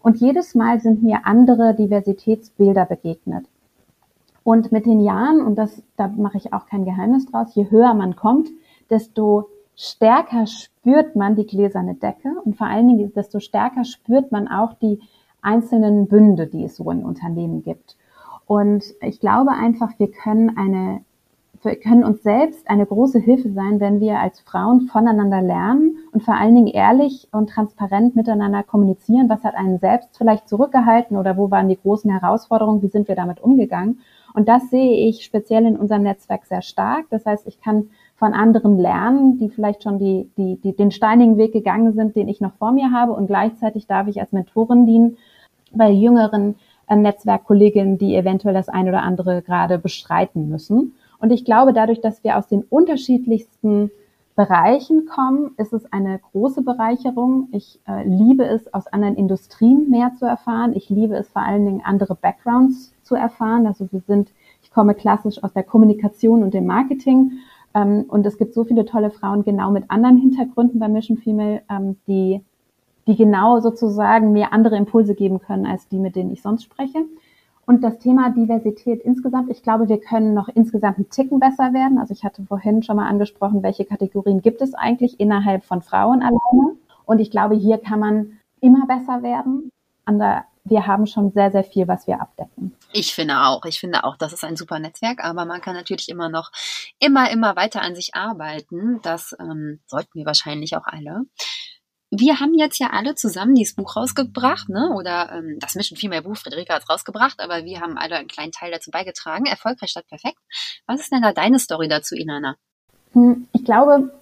Und 0.00 0.18
jedes 0.18 0.54
Mal 0.54 0.80
sind 0.80 1.02
mir 1.02 1.26
andere 1.26 1.74
Diversitätsbilder 1.74 2.84
begegnet. 2.86 3.46
Und 4.44 4.72
mit 4.72 4.86
den 4.86 5.00
Jahren, 5.00 5.40
und 5.40 5.56
das, 5.56 5.82
da 5.96 6.08
mache 6.08 6.38
ich 6.38 6.52
auch 6.52 6.66
kein 6.66 6.84
Geheimnis 6.84 7.26
draus, 7.26 7.54
je 7.54 7.70
höher 7.70 7.94
man 7.94 8.16
kommt, 8.16 8.48
desto 8.90 9.48
stärker 9.76 10.46
spürt 10.46 11.16
man 11.16 11.36
die 11.36 11.46
gläserne 11.46 11.94
Decke 11.94 12.34
und 12.44 12.56
vor 12.56 12.66
allen 12.66 12.88
Dingen, 12.88 13.12
desto 13.14 13.40
stärker 13.40 13.84
spürt 13.84 14.32
man 14.32 14.48
auch 14.48 14.74
die 14.74 15.00
einzelnen 15.40 16.08
Bünde, 16.08 16.46
die 16.46 16.64
es 16.64 16.76
so 16.76 16.90
in 16.90 17.04
Unternehmen 17.04 17.62
gibt. 17.62 17.96
Und 18.46 18.84
ich 19.00 19.20
glaube 19.20 19.52
einfach, 19.52 19.98
wir 19.98 20.10
können 20.10 20.56
eine, 20.56 21.04
können 21.62 22.04
uns 22.04 22.22
selbst 22.22 22.68
eine 22.68 22.86
große 22.86 23.20
Hilfe 23.20 23.52
sein, 23.52 23.78
wenn 23.78 24.00
wir 24.00 24.18
als 24.18 24.40
Frauen 24.40 24.88
voneinander 24.88 25.40
lernen 25.40 25.96
und 26.12 26.24
vor 26.24 26.34
allen 26.34 26.56
Dingen 26.56 26.66
ehrlich 26.66 27.28
und 27.30 27.50
transparent 27.50 28.16
miteinander 28.16 28.62
kommunizieren. 28.64 29.28
Was 29.28 29.44
hat 29.44 29.54
einen 29.54 29.78
selbst 29.78 30.16
vielleicht 30.18 30.48
zurückgehalten 30.48 31.16
oder 31.16 31.36
wo 31.36 31.50
waren 31.50 31.68
die 31.68 31.78
großen 31.78 32.10
Herausforderungen? 32.10 32.82
Wie 32.82 32.88
sind 32.88 33.06
wir 33.06 33.14
damit 33.14 33.40
umgegangen? 33.40 34.00
Und 34.34 34.48
das 34.48 34.70
sehe 34.70 35.08
ich 35.08 35.24
speziell 35.24 35.64
in 35.64 35.76
unserem 35.76 36.02
Netzwerk 36.02 36.46
sehr 36.46 36.62
stark. 36.62 37.06
Das 37.10 37.26
heißt, 37.26 37.46
ich 37.46 37.60
kann 37.60 37.90
von 38.16 38.32
anderen 38.32 38.78
lernen, 38.78 39.38
die 39.38 39.48
vielleicht 39.48 39.82
schon 39.82 39.98
die, 39.98 40.30
die, 40.36 40.56
die, 40.56 40.74
den 40.74 40.90
steinigen 40.90 41.36
Weg 41.36 41.52
gegangen 41.52 41.92
sind, 41.92 42.16
den 42.16 42.28
ich 42.28 42.40
noch 42.40 42.54
vor 42.54 42.72
mir 42.72 42.90
habe. 42.90 43.12
Und 43.12 43.26
gleichzeitig 43.26 43.86
darf 43.86 44.08
ich 44.08 44.20
als 44.20 44.32
Mentorin 44.32 44.86
dienen 44.86 45.16
bei 45.72 45.90
jüngeren 45.90 46.56
äh, 46.88 46.96
Netzwerkkolleginnen, 46.96 47.98
die 47.98 48.16
eventuell 48.16 48.54
das 48.54 48.68
eine 48.68 48.88
oder 48.88 49.02
andere 49.02 49.42
gerade 49.42 49.78
bestreiten 49.78 50.48
müssen. 50.48 50.94
Und 51.22 51.30
ich 51.30 51.44
glaube, 51.44 51.72
dadurch, 51.72 52.00
dass 52.00 52.24
wir 52.24 52.36
aus 52.36 52.48
den 52.48 52.64
unterschiedlichsten 52.64 53.92
Bereichen 54.34 55.06
kommen, 55.06 55.52
ist 55.56 55.72
es 55.72 55.90
eine 55.92 56.18
große 56.18 56.62
Bereicherung. 56.62 57.48
Ich 57.52 57.78
äh, 57.86 58.02
liebe 58.04 58.44
es, 58.44 58.74
aus 58.74 58.88
anderen 58.88 59.14
Industrien 59.14 59.88
mehr 59.88 60.12
zu 60.18 60.26
erfahren. 60.26 60.72
Ich 60.74 60.90
liebe 60.90 61.14
es 61.14 61.28
vor 61.28 61.42
allen 61.42 61.64
Dingen, 61.64 61.82
andere 61.84 62.16
Backgrounds 62.16 62.92
zu 63.04 63.14
erfahren. 63.14 63.68
Also 63.68 63.86
wir 63.92 64.00
sind, 64.00 64.32
ich 64.64 64.72
komme 64.72 64.94
klassisch 64.94 65.40
aus 65.44 65.52
der 65.52 65.62
Kommunikation 65.62 66.42
und 66.42 66.54
dem 66.54 66.66
Marketing. 66.66 67.38
Ähm, 67.72 68.04
und 68.08 68.26
es 68.26 68.36
gibt 68.36 68.52
so 68.52 68.64
viele 68.64 68.84
tolle 68.84 69.12
Frauen 69.12 69.44
genau 69.44 69.70
mit 69.70 69.92
anderen 69.92 70.16
Hintergründen 70.16 70.80
bei 70.80 70.88
Mission 70.88 71.18
Female, 71.18 71.62
ähm, 71.70 71.98
die, 72.08 72.40
die 73.06 73.14
genau 73.14 73.60
sozusagen 73.60 74.32
mir 74.32 74.52
andere 74.52 74.76
Impulse 74.76 75.14
geben 75.14 75.38
können 75.38 75.66
als 75.66 75.86
die, 75.86 76.00
mit 76.00 76.16
denen 76.16 76.32
ich 76.32 76.42
sonst 76.42 76.64
spreche. 76.64 77.04
Und 77.64 77.84
das 77.84 77.98
Thema 77.98 78.30
Diversität 78.30 79.02
insgesamt, 79.02 79.50
ich 79.50 79.62
glaube, 79.62 79.88
wir 79.88 80.00
können 80.00 80.34
noch 80.34 80.48
insgesamt 80.48 80.98
einen 80.98 81.10
Ticken 81.10 81.38
besser 81.38 81.72
werden. 81.72 81.98
Also 81.98 82.12
ich 82.12 82.24
hatte 82.24 82.42
vorhin 82.42 82.82
schon 82.82 82.96
mal 82.96 83.08
angesprochen, 83.08 83.62
welche 83.62 83.84
Kategorien 83.84 84.42
gibt 84.42 84.60
es 84.60 84.74
eigentlich 84.74 85.20
innerhalb 85.20 85.64
von 85.64 85.80
Frauen 85.80 86.22
alleine. 86.22 86.76
Und 87.04 87.20
ich 87.20 87.30
glaube, 87.30 87.54
hier 87.54 87.78
kann 87.78 88.00
man 88.00 88.38
immer 88.60 88.86
besser 88.86 89.22
werden. 89.22 89.70
Der, 90.08 90.44
wir 90.64 90.86
haben 90.86 91.06
schon 91.06 91.30
sehr, 91.30 91.52
sehr 91.52 91.64
viel, 91.64 91.86
was 91.86 92.06
wir 92.06 92.20
abdecken. 92.20 92.74
Ich 92.92 93.14
finde 93.14 93.40
auch. 93.42 93.64
Ich 93.64 93.78
finde 93.78 94.04
auch, 94.04 94.16
das 94.16 94.32
ist 94.32 94.44
ein 94.44 94.56
super 94.56 94.78
Netzwerk, 94.80 95.24
aber 95.24 95.44
man 95.44 95.60
kann 95.60 95.74
natürlich 95.74 96.08
immer 96.08 96.28
noch 96.28 96.50
immer, 96.98 97.30
immer 97.30 97.54
weiter 97.54 97.82
an 97.82 97.94
sich 97.94 98.14
arbeiten. 98.14 99.00
Das 99.02 99.36
ähm, 99.38 99.80
sollten 99.86 100.10
wir 100.14 100.26
wahrscheinlich 100.26 100.76
auch 100.76 100.86
alle 100.86 101.22
wir 102.14 102.40
haben 102.40 102.52
jetzt 102.54 102.78
ja 102.78 102.90
alle 102.90 103.14
zusammen 103.14 103.54
dieses 103.54 103.74
Buch 103.74 103.96
rausgebracht, 103.96 104.68
ne? 104.68 104.90
Oder 104.94 105.32
ähm, 105.32 105.56
das 105.60 105.74
Mission 105.74 105.96
Female 105.96 106.20
Buch, 106.20 106.36
Friederika 106.36 106.74
hat 106.74 106.82
es 106.82 106.90
rausgebracht, 106.90 107.40
aber 107.40 107.64
wir 107.64 107.80
haben 107.80 107.96
alle 107.96 108.16
einen 108.16 108.28
kleinen 108.28 108.52
Teil 108.52 108.70
dazu 108.70 108.90
beigetragen. 108.90 109.46
Erfolgreich 109.46 109.90
statt 109.90 110.04
perfekt. 110.08 110.36
Was 110.86 111.00
ist 111.00 111.10
denn 111.10 111.22
da 111.22 111.32
deine 111.32 111.58
Story 111.58 111.88
dazu, 111.88 112.14
Inanna? 112.14 112.56
Hm, 113.14 113.48
ich 113.52 113.64
glaube, 113.64 114.12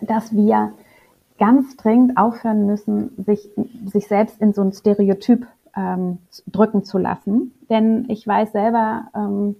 dass 0.00 0.34
wir 0.34 0.72
ganz 1.38 1.76
dringend 1.76 2.16
aufhören 2.16 2.64
müssen, 2.64 3.10
sich, 3.24 3.50
sich 3.84 4.08
selbst 4.08 4.40
in 4.40 4.54
so 4.54 4.62
ein 4.62 4.72
Stereotyp 4.72 5.46
ähm, 5.76 6.18
drücken 6.46 6.84
zu 6.84 6.96
lassen. 6.96 7.52
Denn 7.68 8.08
ich 8.08 8.26
weiß 8.26 8.52
selber, 8.52 9.08
ähm, 9.14 9.56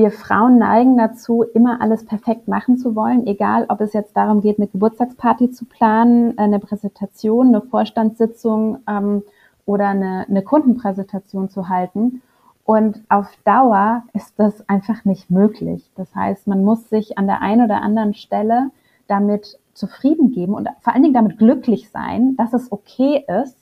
wir 0.00 0.10
Frauen 0.10 0.58
neigen 0.58 0.96
dazu, 0.96 1.42
immer 1.42 1.82
alles 1.82 2.06
perfekt 2.06 2.48
machen 2.48 2.78
zu 2.78 2.96
wollen, 2.96 3.26
egal 3.26 3.66
ob 3.68 3.82
es 3.82 3.92
jetzt 3.92 4.16
darum 4.16 4.40
geht, 4.40 4.58
eine 4.58 4.66
Geburtstagsparty 4.66 5.50
zu 5.50 5.66
planen, 5.66 6.38
eine 6.38 6.58
Präsentation, 6.58 7.48
eine 7.48 7.60
Vorstandssitzung 7.60 8.78
ähm, 8.88 9.22
oder 9.66 9.88
eine, 9.88 10.24
eine 10.26 10.42
Kundenpräsentation 10.42 11.50
zu 11.50 11.68
halten. 11.68 12.22
Und 12.64 13.02
auf 13.10 13.28
Dauer 13.44 14.04
ist 14.14 14.32
das 14.38 14.66
einfach 14.68 15.04
nicht 15.04 15.30
möglich. 15.30 15.90
Das 15.96 16.14
heißt, 16.14 16.46
man 16.46 16.64
muss 16.64 16.88
sich 16.88 17.18
an 17.18 17.26
der 17.26 17.42
einen 17.42 17.64
oder 17.64 17.82
anderen 17.82 18.14
Stelle 18.14 18.70
damit 19.06 19.58
zufrieden 19.74 20.30
geben 20.32 20.54
und 20.54 20.68
vor 20.80 20.94
allen 20.94 21.02
Dingen 21.02 21.14
damit 21.14 21.36
glücklich 21.36 21.90
sein, 21.90 22.36
dass 22.36 22.54
es 22.54 22.72
okay 22.72 23.24
ist, 23.42 23.60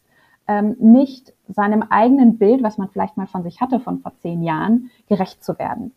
ähm, 0.49 0.77
nicht 0.79 1.35
seinem 1.49 1.83
eigenen 1.83 2.39
Bild, 2.39 2.63
was 2.63 2.79
man 2.79 2.89
vielleicht 2.89 3.17
mal 3.17 3.27
von 3.27 3.43
sich 3.43 3.61
hatte 3.61 3.81
von 3.81 4.01
vor 4.01 4.13
zehn 4.21 4.43
Jahren, 4.43 4.91
gerecht 5.09 5.45
zu 5.45 5.59
werden. 5.59 5.93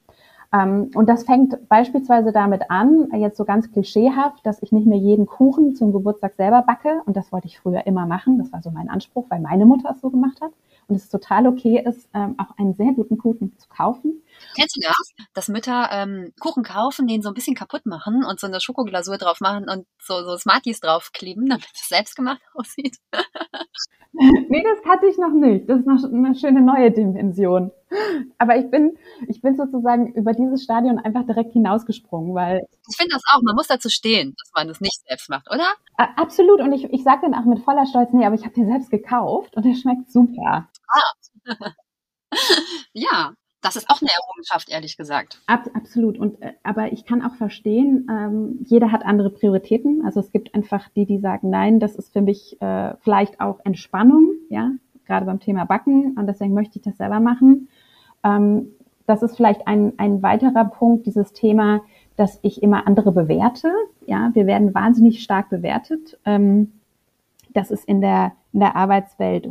Ähm, 0.53 0.91
und 0.95 1.07
das 1.07 1.23
fängt 1.23 1.69
beispielsweise 1.69 2.31
damit 2.31 2.69
an, 2.69 3.09
jetzt 3.15 3.37
so 3.37 3.45
ganz 3.45 3.71
klischeehaft, 3.71 4.45
dass 4.45 4.61
ich 4.61 4.71
nicht 4.71 4.85
mehr 4.85 4.97
jeden 4.97 5.25
Kuchen 5.25 5.75
zum 5.75 5.93
Geburtstag 5.93 6.35
selber 6.35 6.61
backe. 6.61 7.01
Und 7.05 7.15
das 7.15 7.31
wollte 7.31 7.47
ich 7.47 7.59
früher 7.59 7.87
immer 7.87 8.05
machen. 8.05 8.37
Das 8.37 8.51
war 8.51 8.61
so 8.61 8.69
mein 8.71 8.89
Anspruch, 8.89 9.25
weil 9.29 9.39
meine 9.39 9.65
Mutter 9.65 9.91
es 9.95 10.01
so 10.01 10.09
gemacht 10.09 10.41
hat. 10.41 10.51
Und 10.87 10.95
es 10.95 11.07
total 11.07 11.47
okay 11.47 11.81
ist, 11.85 12.09
ähm, 12.13 12.35
auch 12.37 12.57
einen 12.57 12.73
sehr 12.73 12.91
guten 12.91 13.17
Kuchen 13.17 13.57
zu 13.57 13.69
kaufen. 13.69 14.21
Kennst 14.57 14.75
du 14.75 14.81
das? 14.81 15.27
Dass 15.33 15.47
Mütter 15.47 15.87
ähm, 15.91 16.33
Kuchen 16.41 16.63
kaufen, 16.63 17.07
den 17.07 17.21
so 17.21 17.29
ein 17.29 17.33
bisschen 17.33 17.55
kaputt 17.55 17.85
machen 17.85 18.25
und 18.25 18.39
so 18.41 18.47
eine 18.47 18.59
Schokoglasur 18.59 19.17
drauf 19.17 19.39
machen 19.39 19.69
und 19.69 19.85
so, 19.99 20.21
so 20.23 20.35
Smarties 20.37 20.81
draufkleben, 20.81 21.47
damit 21.47 21.67
es 21.73 21.87
selbst 21.87 22.17
gemacht 22.17 22.41
aussieht? 22.55 22.97
nee, 24.11 24.63
das 24.63 24.83
hatte 24.85 25.05
ich 25.05 25.17
noch 25.17 25.31
nicht. 25.31 25.69
Das 25.69 25.79
ist 25.79 25.87
noch 25.87 26.03
eine 26.03 26.35
schöne 26.35 26.61
neue 26.61 26.91
Dimension. 26.91 27.71
Aber 28.37 28.57
ich 28.57 28.69
bin, 28.69 28.97
ich 29.27 29.41
bin 29.41 29.55
sozusagen 29.55 30.13
über 30.13 30.33
dieses 30.33 30.63
Stadion 30.63 30.99
einfach 30.99 31.25
direkt 31.25 31.53
hinausgesprungen, 31.53 32.33
weil. 32.33 32.61
Ich 32.89 32.97
finde 32.97 33.13
das 33.13 33.23
auch, 33.33 33.41
man 33.41 33.55
muss 33.55 33.67
dazu 33.67 33.89
stehen, 33.89 34.33
dass 34.37 34.51
man 34.55 34.69
es 34.69 34.81
nicht 34.81 35.01
selbst 35.07 35.29
macht, 35.29 35.49
oder? 35.49 35.67
Absolut. 35.97 36.61
Und 36.61 36.73
ich, 36.73 36.85
ich 36.85 37.03
sage 37.03 37.21
dann 37.23 37.35
auch 37.35 37.45
mit 37.45 37.59
voller 37.59 37.85
Stolz, 37.85 38.09
nee, 38.13 38.25
aber 38.25 38.35
ich 38.35 38.43
habe 38.43 38.53
den 38.53 38.67
selbst 38.67 38.89
gekauft 38.89 39.55
und 39.55 39.65
der 39.65 39.75
schmeckt 39.75 40.11
super. 40.11 40.69
Ah. 40.87 41.43
ja, 42.93 43.33
das 43.61 43.75
ist 43.75 43.89
auch 43.89 44.01
eine 44.01 44.09
Errungenschaft, 44.09 44.69
ehrlich 44.69 44.97
gesagt. 44.97 45.41
Ab, 45.45 45.69
absolut. 45.73 46.17
Und 46.17 46.41
äh, 46.41 46.53
aber 46.63 46.91
ich 46.91 47.05
kann 47.05 47.21
auch 47.21 47.35
verstehen, 47.35 48.07
ähm, 48.09 48.59
jeder 48.65 48.91
hat 48.91 49.05
andere 49.05 49.29
Prioritäten. 49.29 50.03
Also 50.03 50.19
es 50.19 50.31
gibt 50.31 50.55
einfach 50.55 50.89
die, 50.89 51.05
die 51.05 51.19
sagen, 51.19 51.49
nein, 51.49 51.79
das 51.79 51.95
ist 51.95 52.11
für 52.11 52.21
mich 52.21 52.59
äh, 52.61 52.95
vielleicht 53.01 53.39
auch 53.39 53.59
Entspannung, 53.63 54.33
ja, 54.49 54.71
gerade 55.05 55.27
beim 55.27 55.39
Thema 55.39 55.65
Backen. 55.65 56.17
Und 56.17 56.25
deswegen 56.25 56.53
möchte 56.53 56.79
ich 56.79 56.83
das 56.83 56.97
selber 56.97 57.19
machen. 57.19 57.69
Ähm, 58.23 58.67
das 59.07 59.23
ist 59.23 59.35
vielleicht 59.35 59.67
ein, 59.67 59.93
ein 59.97 60.21
weiterer 60.21 60.65
Punkt, 60.65 61.05
dieses 61.05 61.33
Thema, 61.33 61.81
dass 62.15 62.39
ich 62.43 62.61
immer 62.61 62.87
andere 62.87 63.11
bewerte. 63.11 63.71
Ja, 64.05 64.29
wir 64.33 64.45
werden 64.45 64.73
wahnsinnig 64.73 65.23
stark 65.23 65.49
bewertet. 65.49 66.17
Ähm, 66.25 66.73
das 67.49 67.71
ist 67.71 67.85
in 67.85 68.01
der, 68.01 68.33
in 68.53 68.59
der 68.59 68.75
Arbeitswelt 68.75 69.49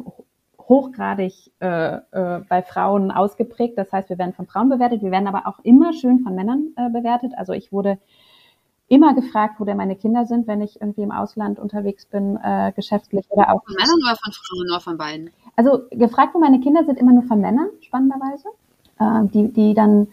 hochgradig 0.59 1.51
äh, 1.61 1.97
äh, 1.97 2.41
bei 2.49 2.63
Frauen 2.63 3.11
ausgeprägt. 3.11 3.77
Das 3.77 3.93
heißt, 3.93 4.09
wir 4.09 4.19
werden 4.19 4.33
von 4.33 4.47
Frauen 4.47 4.69
bewertet, 4.69 5.03
wir 5.03 5.11
werden 5.11 5.27
aber 5.27 5.47
auch 5.47 5.59
immer 5.65 5.93
schön 5.93 6.21
von 6.21 6.35
Männern 6.35 6.69
äh, 6.77 6.89
bewertet. 6.89 7.33
Also 7.37 7.53
ich 7.53 7.73
wurde 7.73 7.99
immer 8.87 9.15
gefragt, 9.15 9.57
wo 9.59 9.65
denn 9.65 9.77
meine 9.77 9.97
Kinder 9.97 10.27
sind, 10.27 10.47
wenn 10.47 10.63
ich 10.63 10.81
irgendwie 10.81 11.03
im 11.03 11.13
Ausland 11.13 11.59
unterwegs 11.59 12.07
bin, 12.07 12.39
äh, 12.43 12.73
geschäftlich 12.75 13.27
oder 13.31 13.53
auch. 13.53 13.65
Von 13.65 13.75
Männern 13.75 14.01
oder 14.05 14.17
von 14.17 14.33
Frauen 14.33 14.71
oder 14.71 14.81
von 14.81 14.97
beiden? 14.97 15.31
Also 15.57 15.83
gefragt, 15.91 16.35
wo 16.35 16.39
meine 16.39 16.61
Kinder 16.61 16.85
sind, 16.85 16.99
immer 16.99 17.13
nur 17.13 17.25
von 17.25 17.41
Männern, 17.41 17.69
spannenderweise, 17.81 18.49
äh, 18.99 19.29
die, 19.33 19.53
die 19.53 19.75
dann 19.75 20.09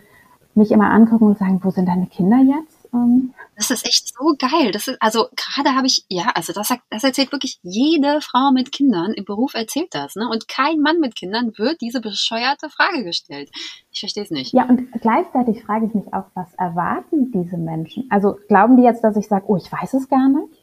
mich 0.56 0.72
immer 0.72 0.90
angucken 0.90 1.28
und 1.28 1.38
sagen, 1.38 1.60
wo 1.64 1.70
sind 1.70 1.88
deine 1.88 2.08
Kinder 2.08 2.38
jetzt? 2.38 2.78
Ähm, 2.94 3.34
das 3.56 3.72
ist 3.72 3.86
echt 3.86 4.14
so 4.16 4.36
geil. 4.38 4.72
Das 4.72 4.88
ist, 4.88 5.02
also 5.02 5.28
gerade 5.36 5.76
habe 5.76 5.88
ich, 5.88 6.06
ja, 6.10 6.32
also 6.36 6.54
das, 6.54 6.74
das 6.90 7.04
erzählt 7.04 7.32
wirklich 7.32 7.60
jede 7.64 8.22
Frau 8.22 8.52
mit 8.52 8.72
Kindern 8.72 9.14
im 9.14 9.26
Beruf 9.26 9.54
erzählt 9.54 9.94
das, 9.94 10.16
ne? 10.16 10.28
Und 10.30 10.48
kein 10.48 10.80
Mann 10.80 11.00
mit 11.00 11.16
Kindern 11.16 11.58
wird 11.58 11.82
diese 11.82 12.02
bescheuerte 12.02 12.70
Frage 12.70 13.04
gestellt. 13.04 13.50
Ich 13.92 14.00
verstehe 14.00 14.24
es 14.24 14.32
nicht. 14.32 14.54
Ja, 14.54 14.66
und 14.66 14.92
gleichzeitig 15.02 15.64
frage 15.64 15.86
ich 15.88 15.94
mich 15.94 16.14
auch, 16.14 16.26
was 16.34 16.54
erwarten 16.56 17.32
diese 17.32 17.58
Menschen? 17.58 18.08
Also 18.10 18.38
glauben 18.48 18.78
die 18.78 18.84
jetzt, 18.84 19.04
dass 19.04 19.16
ich 19.16 19.28
sage, 19.28 19.46
oh, 19.48 19.58
ich 19.58 19.72
weiß 19.72 19.94
es 19.94 20.10
gar 20.10 20.30
nicht? 20.30 20.54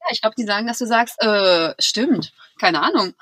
Ja, 0.00 0.06
ich 0.10 0.20
glaube, 0.20 0.34
die 0.36 0.44
sagen, 0.44 0.66
dass 0.66 0.78
du 0.78 0.86
sagst, 0.86 1.22
äh, 1.22 1.74
stimmt, 1.78 2.32
keine 2.58 2.82
Ahnung. 2.82 3.12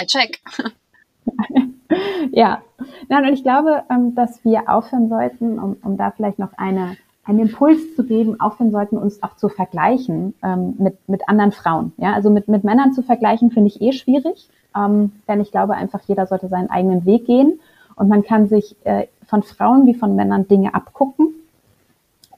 I 0.00 0.06
check. 0.06 0.40
ja, 2.32 2.62
nein, 3.08 3.26
und 3.26 3.32
ich 3.32 3.42
glaube, 3.42 3.82
ähm, 3.90 4.14
dass 4.14 4.44
wir 4.44 4.68
aufhören 4.68 5.08
sollten, 5.08 5.58
um, 5.58 5.76
um 5.82 5.96
da 5.96 6.10
vielleicht 6.10 6.38
noch 6.38 6.52
eine 6.56 6.96
einen 7.28 7.40
Impuls 7.40 7.94
zu 7.94 8.04
geben, 8.04 8.40
aufhören 8.40 8.70
sollten, 8.70 8.96
uns 8.96 9.22
auch 9.22 9.36
zu 9.36 9.50
vergleichen 9.50 10.34
ähm, 10.42 10.74
mit, 10.78 10.96
mit 11.08 11.28
anderen 11.28 11.52
Frauen. 11.52 11.92
Ja, 11.98 12.14
also 12.14 12.30
mit, 12.30 12.48
mit 12.48 12.64
Männern 12.64 12.94
zu 12.94 13.02
vergleichen, 13.02 13.50
finde 13.50 13.68
ich 13.68 13.82
eh 13.82 13.92
schwierig, 13.92 14.48
ähm, 14.74 15.12
denn 15.28 15.40
ich 15.42 15.50
glaube 15.50 15.74
einfach, 15.74 16.00
jeder 16.06 16.26
sollte 16.26 16.48
seinen 16.48 16.70
eigenen 16.70 17.04
Weg 17.04 17.26
gehen 17.26 17.60
und 17.96 18.08
man 18.08 18.22
kann 18.22 18.48
sich 18.48 18.76
äh, 18.84 19.08
von 19.26 19.42
Frauen 19.42 19.84
wie 19.84 19.94
von 19.94 20.16
Männern 20.16 20.48
Dinge 20.48 20.74
abgucken. 20.74 21.34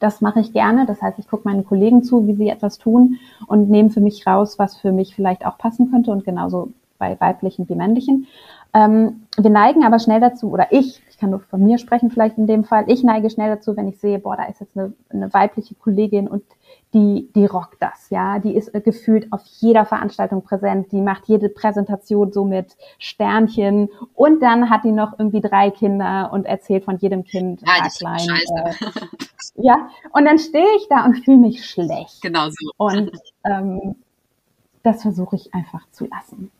Das 0.00 0.20
mache 0.20 0.40
ich 0.40 0.52
gerne. 0.52 0.86
Das 0.86 1.00
heißt, 1.00 1.18
ich 1.18 1.28
gucke 1.28 1.46
meinen 1.46 1.64
Kollegen 1.64 2.02
zu, 2.02 2.26
wie 2.26 2.34
sie 2.34 2.48
etwas 2.48 2.78
tun 2.78 3.18
und 3.46 3.70
nehme 3.70 3.90
für 3.90 4.00
mich 4.00 4.26
raus, 4.26 4.58
was 4.58 4.76
für 4.76 4.90
mich 4.90 5.14
vielleicht 5.14 5.46
auch 5.46 5.56
passen 5.56 5.90
könnte 5.90 6.10
und 6.10 6.24
genauso 6.24 6.70
bei 7.00 7.20
weiblichen 7.20 7.68
wie 7.68 7.74
männlichen. 7.74 8.28
Ähm, 8.72 9.26
wir 9.36 9.50
neigen 9.50 9.84
aber 9.84 9.98
schnell 9.98 10.20
dazu, 10.20 10.50
oder 10.50 10.68
ich, 10.70 11.02
ich 11.10 11.18
kann 11.18 11.30
nur 11.30 11.40
von 11.40 11.64
mir 11.64 11.78
sprechen 11.78 12.10
vielleicht 12.10 12.38
in 12.38 12.46
dem 12.46 12.62
Fall, 12.62 12.84
ich 12.86 13.02
neige 13.02 13.28
schnell 13.28 13.48
dazu, 13.48 13.76
wenn 13.76 13.88
ich 13.88 13.98
sehe, 13.98 14.20
boah, 14.20 14.36
da 14.36 14.44
ist 14.44 14.60
jetzt 14.60 14.76
eine, 14.76 14.92
eine 15.08 15.32
weibliche 15.34 15.74
Kollegin 15.74 16.28
und 16.28 16.44
die, 16.94 17.28
die 17.34 17.46
rockt 17.46 17.80
das, 17.80 18.10
ja, 18.10 18.38
die 18.38 18.54
ist 18.54 18.72
äh, 18.74 18.80
gefühlt 18.80 19.32
auf 19.32 19.42
jeder 19.58 19.84
Veranstaltung 19.84 20.42
präsent, 20.42 20.92
die 20.92 21.00
macht 21.00 21.26
jede 21.26 21.48
Präsentation 21.48 22.32
so 22.32 22.44
mit 22.44 22.76
Sternchen 22.98 23.88
und 24.14 24.40
dann 24.40 24.70
hat 24.70 24.84
die 24.84 24.92
noch 24.92 25.18
irgendwie 25.18 25.40
drei 25.40 25.70
Kinder 25.70 26.30
und 26.32 26.46
erzählt 26.46 26.84
von 26.84 26.96
jedem 26.98 27.24
Kind 27.24 27.62
ja, 27.62 27.88
klein. 27.88 28.28
Äh, 28.28 28.72
ja, 29.62 29.88
und 30.12 30.24
dann 30.26 30.38
stehe 30.38 30.76
ich 30.76 30.86
da 30.88 31.04
und 31.04 31.24
fühle 31.24 31.38
mich 31.38 31.64
schlecht. 31.64 32.22
Genau 32.22 32.48
so. 32.50 32.70
Und 32.76 33.10
ähm, 33.44 33.96
das 34.84 35.02
versuche 35.02 35.36
ich 35.36 35.52
einfach 35.54 35.88
zu 35.90 36.06
lassen. 36.06 36.50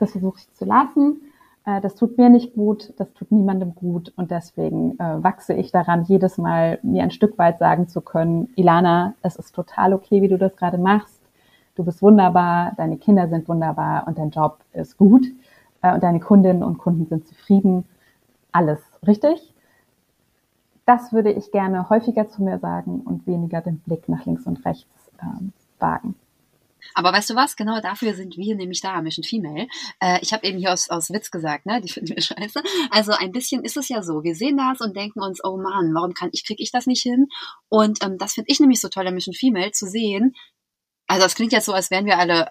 Das 0.00 0.12
versuche 0.12 0.38
ich 0.38 0.52
zu 0.54 0.64
lassen. 0.64 1.20
Äh, 1.64 1.80
das 1.80 1.94
tut 1.94 2.18
mir 2.18 2.30
nicht 2.30 2.54
gut, 2.54 2.92
das 2.96 3.12
tut 3.12 3.30
niemandem 3.30 3.74
gut 3.74 4.12
und 4.16 4.30
deswegen 4.30 4.98
äh, 4.98 5.22
wachse 5.22 5.54
ich 5.54 5.70
daran, 5.70 6.04
jedes 6.04 6.38
Mal 6.38 6.78
mir 6.82 7.02
ein 7.02 7.10
Stück 7.10 7.38
weit 7.38 7.58
sagen 7.58 7.86
zu 7.86 8.00
können, 8.00 8.48
Ilana, 8.56 9.14
es 9.22 9.36
ist 9.36 9.54
total 9.54 9.92
okay, 9.92 10.22
wie 10.22 10.28
du 10.28 10.38
das 10.38 10.56
gerade 10.56 10.78
machst. 10.78 11.20
Du 11.74 11.84
bist 11.84 12.02
wunderbar, 12.02 12.72
deine 12.76 12.96
Kinder 12.96 13.28
sind 13.28 13.48
wunderbar 13.48 14.06
und 14.06 14.18
dein 14.18 14.30
Job 14.30 14.58
ist 14.72 14.96
gut 14.96 15.26
äh, 15.82 15.92
und 15.94 16.02
deine 16.02 16.20
Kundinnen 16.20 16.62
und 16.62 16.78
Kunden 16.78 17.06
sind 17.06 17.28
zufrieden. 17.28 17.84
Alles 18.52 18.80
richtig. 19.06 19.54
Das 20.86 21.12
würde 21.12 21.30
ich 21.30 21.52
gerne 21.52 21.88
häufiger 21.90 22.28
zu 22.28 22.42
mir 22.42 22.58
sagen 22.58 23.02
und 23.02 23.26
weniger 23.26 23.60
den 23.60 23.78
Blick 23.80 24.08
nach 24.08 24.24
links 24.24 24.46
und 24.46 24.64
rechts 24.64 25.12
ähm, 25.22 25.52
wagen. 25.78 26.14
Aber 26.94 27.12
weißt 27.12 27.30
du 27.30 27.34
was? 27.34 27.56
Genau 27.56 27.80
dafür 27.80 28.14
sind 28.14 28.36
wir 28.36 28.54
nämlich 28.56 28.80
da, 28.80 29.00
Mission 29.02 29.24
Female. 29.24 29.66
Äh, 30.00 30.18
ich 30.22 30.32
habe 30.32 30.46
eben 30.46 30.58
hier 30.58 30.72
aus, 30.72 30.90
aus 30.90 31.10
Witz 31.10 31.30
gesagt, 31.30 31.66
ne? 31.66 31.80
Die 31.80 31.88
finden 31.90 32.10
wir 32.10 32.22
scheiße. 32.22 32.62
Also 32.90 33.12
ein 33.12 33.32
bisschen 33.32 33.64
ist 33.64 33.76
es 33.76 33.88
ja 33.88 34.02
so. 34.02 34.22
Wir 34.22 34.34
sehen 34.34 34.56
das 34.56 34.80
und 34.80 34.96
denken 34.96 35.20
uns, 35.20 35.42
oh 35.44 35.56
Mann, 35.56 35.94
warum 35.94 36.14
kann 36.14 36.30
ich, 36.32 36.44
kriege 36.46 36.62
ich 36.62 36.72
das 36.72 36.86
nicht 36.86 37.02
hin? 37.02 37.28
Und 37.68 38.02
ähm, 38.04 38.18
das 38.18 38.34
finde 38.34 38.50
ich 38.50 38.60
nämlich 38.60 38.80
so 38.80 38.88
toll 38.88 39.10
Mission 39.10 39.34
Female, 39.34 39.72
zu 39.72 39.86
sehen. 39.86 40.34
Also 41.10 41.26
es 41.26 41.34
klingt 41.34 41.52
jetzt 41.52 41.66
so, 41.66 41.72
als 41.72 41.90
wären 41.90 42.06
wir 42.06 42.18
alle 42.18 42.49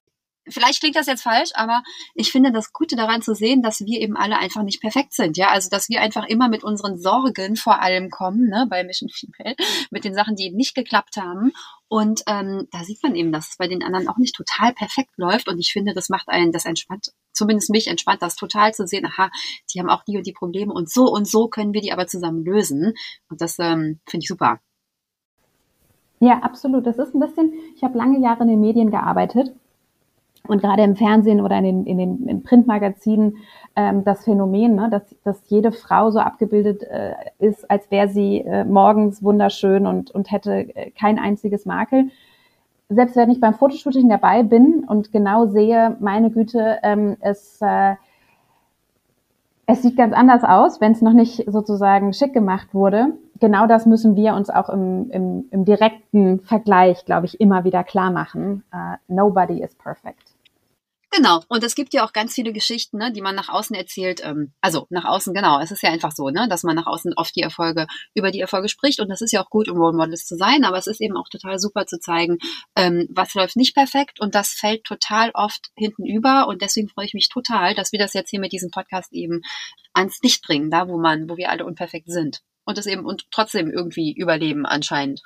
vielleicht 0.49 0.79
klingt 0.79 0.95
das 0.95 1.07
jetzt 1.07 1.23
falsch, 1.23 1.51
aber 1.53 1.83
ich 2.15 2.31
finde 2.31 2.51
das 2.51 2.73
Gute 2.73 2.95
daran 2.95 3.21
zu 3.21 3.33
sehen, 3.33 3.61
dass 3.61 3.81
wir 3.81 3.99
eben 3.99 4.17
alle 4.17 4.37
einfach 4.37 4.63
nicht 4.63 4.81
perfekt 4.81 5.13
sind, 5.13 5.37
ja, 5.37 5.49
also 5.49 5.69
dass 5.69 5.89
wir 5.89 6.01
einfach 6.01 6.25
immer 6.27 6.49
mit 6.49 6.63
unseren 6.63 6.97
Sorgen 6.97 7.55
vor 7.55 7.81
allem 7.81 8.09
kommen, 8.09 8.49
ne, 8.49 8.67
bei 8.69 8.83
Mission 8.83 9.09
Female, 9.09 9.55
mit 9.91 10.03
den 10.03 10.13
Sachen, 10.13 10.35
die 10.35 10.45
eben 10.45 10.57
nicht 10.57 10.75
geklappt 10.75 11.17
haben. 11.17 11.51
Und 11.87 12.21
ähm, 12.27 12.67
da 12.71 12.83
sieht 12.83 13.01
man 13.01 13.15
eben, 13.15 13.31
dass 13.31 13.49
es 13.49 13.57
bei 13.57 13.67
den 13.67 13.83
anderen 13.83 14.07
auch 14.07 14.17
nicht 14.17 14.35
total 14.35 14.73
perfekt 14.73 15.11
läuft. 15.17 15.47
Und 15.47 15.59
ich 15.59 15.73
finde, 15.73 15.93
das 15.93 16.09
macht 16.09 16.29
einen, 16.29 16.51
das 16.51 16.65
entspannt, 16.65 17.11
zumindest 17.33 17.71
mich 17.71 17.87
entspannt 17.87 18.21
das 18.21 18.35
total 18.35 18.73
zu 18.73 18.85
sehen, 18.85 19.05
aha, 19.05 19.31
die 19.73 19.79
haben 19.79 19.89
auch 19.89 20.03
die 20.03 20.17
und 20.17 20.27
die 20.27 20.33
Probleme 20.33 20.71
und 20.71 20.89
so 20.89 21.05
und 21.05 21.27
so 21.27 21.47
können 21.47 21.73
wir 21.73 21.81
die 21.81 21.91
aber 21.91 22.05
zusammen 22.05 22.43
lösen. 22.43 22.93
Und 23.29 23.41
das 23.41 23.57
ähm, 23.59 23.99
finde 24.05 24.23
ich 24.23 24.27
super. 24.27 24.59
Ja, 26.19 26.39
absolut. 26.39 26.85
Das 26.85 26.97
ist 26.97 27.15
ein 27.15 27.19
bisschen, 27.19 27.53
ich 27.75 27.83
habe 27.83 27.97
lange 27.97 28.19
Jahre 28.19 28.43
in 28.43 28.49
den 28.49 28.61
Medien 28.61 28.91
gearbeitet 28.91 29.55
und 30.48 30.62
gerade 30.62 30.84
im 30.84 30.96
Fernsehen 30.96 31.41
oder 31.41 31.58
in 31.58 31.63
den, 31.63 31.86
in 31.86 31.98
den 31.98 32.27
in 32.27 32.43
Printmagazinen 32.43 33.38
ähm, 33.75 34.03
das 34.03 34.24
Phänomen, 34.24 34.75
ne, 34.75 34.89
dass, 34.89 35.03
dass 35.24 35.41
jede 35.48 35.72
Frau 35.72 36.12
so 36.12 36.19
abgebildet 36.19 36.84
äh, 36.84 37.13
ist, 37.39 37.69
als 37.69 37.89
wäre 37.91 38.10
sie 38.10 38.41
äh, 38.41 38.65
morgens 38.65 39.24
wunderschön 39.24 39.86
und, 39.86 40.12
und 40.12 40.31
hätte 40.31 40.75
äh, 40.75 40.91
kein 40.91 41.19
einziges 41.19 41.65
Makel. 41.65 42.10
Selbst 42.89 43.15
wenn 43.15 43.29
ich 43.29 43.39
beim 43.39 43.53
Fotoshooting 43.53 44.10
dabei 44.10 44.43
bin 44.43 44.86
und 44.88 45.12
genau 45.12 45.46
sehe, 45.46 45.96
meine 46.00 46.31
Güte, 46.31 46.79
ähm, 46.81 47.17
es, 47.19 47.60
äh, 47.62 47.96
es 49.67 49.84
sieht 49.84 49.96
ganz 49.96 50.13
anders 50.13 50.43
aus, 50.43 50.81
wenn 50.81 50.93
es 50.93 51.01
noch 51.01 51.13
nicht 51.13 51.43
sozusagen 51.46 52.13
schick 52.13 52.34
gemacht 52.34 52.74
wurde, 52.74 53.13
genau 53.39 53.67
das 53.67 53.86
müssen 53.86 54.15
wir 54.15 54.34
uns 54.34 54.50
auch 54.50 54.69
im, 54.69 55.10
im, 55.12 55.46
im 55.51 55.65
direkten 55.65 56.39
Vergleich, 56.41 57.05
glaube 57.05 57.25
ich, 57.25 57.39
immer 57.39 57.63
wieder 57.63 57.84
klar 57.84 58.12
machen. 58.12 58.63
Uh, 58.74 58.96
nobody 59.08 59.62
is 59.62 59.75
perfect. 59.75 60.34
Genau. 61.12 61.41
Und 61.48 61.63
es 61.63 61.74
gibt 61.74 61.93
ja 61.93 62.05
auch 62.05 62.13
ganz 62.13 62.36
viele 62.36 62.53
Geschichten, 62.53 62.98
ne, 62.98 63.12
die 63.12 63.22
man 63.22 63.34
nach 63.34 63.50
außen 63.50 63.75
erzählt. 63.75 64.22
Ähm, 64.24 64.53
also 64.62 64.86
nach 64.91 65.05
außen, 65.05 65.34
genau. 65.34 65.60
Es 65.60 65.72
ist 65.72 65.81
ja 65.81 65.89
einfach 65.89 66.12
so, 66.12 66.29
ne, 66.29 66.48
dass 66.48 66.62
man 66.62 66.75
nach 66.75 66.86
außen 66.86 67.13
oft 67.15 67.36
die 67.36 67.41
Erfolge, 67.41 67.88
über 68.13 68.29
die 68.29 68.41
Erfolge 68.41 68.69
spricht. 68.69 69.00
Und 69.00 69.10
das 69.10 69.22
ist 69.22 69.31
ja 69.31 69.41
auch 69.41 69.50
gut, 69.50 69.69
um 69.69 69.77
Role 69.77 69.98
Models 69.98 70.25
zu 70.25 70.38
sein. 70.38 70.63
Aber 70.65 70.77
es 70.77 70.86
ist 70.86 71.01
eben 71.01 71.17
auch 71.17 71.27
total 71.27 71.58
super 71.58 71.88
zu 71.88 72.00
zeigen, 72.00 72.38
ähm, 72.75 73.08
was 73.10 73.34
läuft 73.34 73.55
nicht 73.55 73.74
perfekt. 73.74 74.19
Und 74.19 74.36
das 74.36 74.50
fällt 74.50 74.84
total 74.84 75.31
oft 75.34 75.72
hinten 75.75 76.05
über. 76.05 76.48
Und 76.48 76.62
deswegen 76.62 76.89
freue 76.89 77.05
ich 77.05 77.15
mich 77.15 77.29
total, 77.29 77.74
dass 77.74 77.91
wir 77.91 78.00
das 78.00 78.13
jetzt 78.13 78.29
hier 78.29 78.39
mit 78.39 78.51
diesem 78.51 78.69
Podcast 78.69 79.12
eben 79.12 79.41
ans 79.93 80.19
Licht 80.22 80.43
bringen, 80.46 80.69
da 80.69 80.88
wo 80.88 81.00
man, 81.00 81.27
wo 81.27 81.38
wir 81.38 81.50
alle 81.50 81.65
unperfekt 81.65 82.12
sind. 82.12 82.41
Und 82.69 82.77
es 82.77 82.85
eben 82.85 83.03
und 83.03 83.31
trotzdem 83.31 83.71
irgendwie 83.71 84.13
überleben 84.13 84.67
anscheinend. 84.67 85.23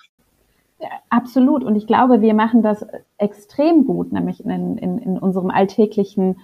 Absolut. 1.10 1.62
Und 1.66 1.76
ich 1.76 1.88
glaube, 1.88 2.22
wir 2.22 2.34
machen 2.34 2.64
das 2.64 2.86
extrem 3.18 3.86
gut, 3.86 4.14
nämlich 4.14 4.46
in, 4.46 4.78
in, 4.78 4.98
in 4.98 5.20
unserem 5.20 5.50
alltäglichen 5.50 6.40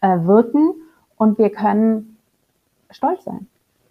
äh, 0.00 0.08
Wirken. 0.08 0.74
Und 1.16 1.38
wir 1.38 1.50
können 1.50 2.16
stolz 2.90 3.22
sein. 3.22 3.46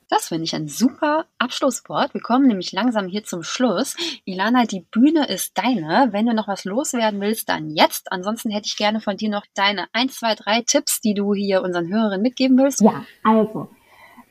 Das 0.09 0.27
finde 0.27 0.43
ich 0.43 0.53
ein 0.53 0.67
super 0.67 1.27
Abschlusswort. 1.37 2.13
Wir 2.13 2.19
kommen 2.19 2.47
nämlich 2.47 2.73
langsam 2.73 3.07
hier 3.07 3.23
zum 3.23 3.41
Schluss. 3.41 3.95
Ilana, 4.25 4.65
die 4.65 4.83
Bühne 4.91 5.29
ist 5.29 5.57
deine. 5.57 6.09
Wenn 6.11 6.25
du 6.25 6.33
noch 6.33 6.49
was 6.49 6.65
loswerden 6.65 7.21
willst, 7.21 7.47
dann 7.47 7.69
jetzt. 7.69 8.11
Ansonsten 8.11 8.49
hätte 8.49 8.65
ich 8.65 8.75
gerne 8.75 8.99
von 8.99 9.15
dir 9.15 9.29
noch 9.29 9.45
deine 9.53 9.85
1, 9.93 10.17
2, 10.17 10.35
3 10.35 10.61
Tipps, 10.67 10.99
die 10.99 11.13
du 11.13 11.33
hier 11.33 11.61
unseren 11.61 11.87
Hörerinnen 11.87 12.21
mitgeben 12.21 12.57
willst. 12.57 12.81
Ja, 12.81 13.05
also 13.23 13.69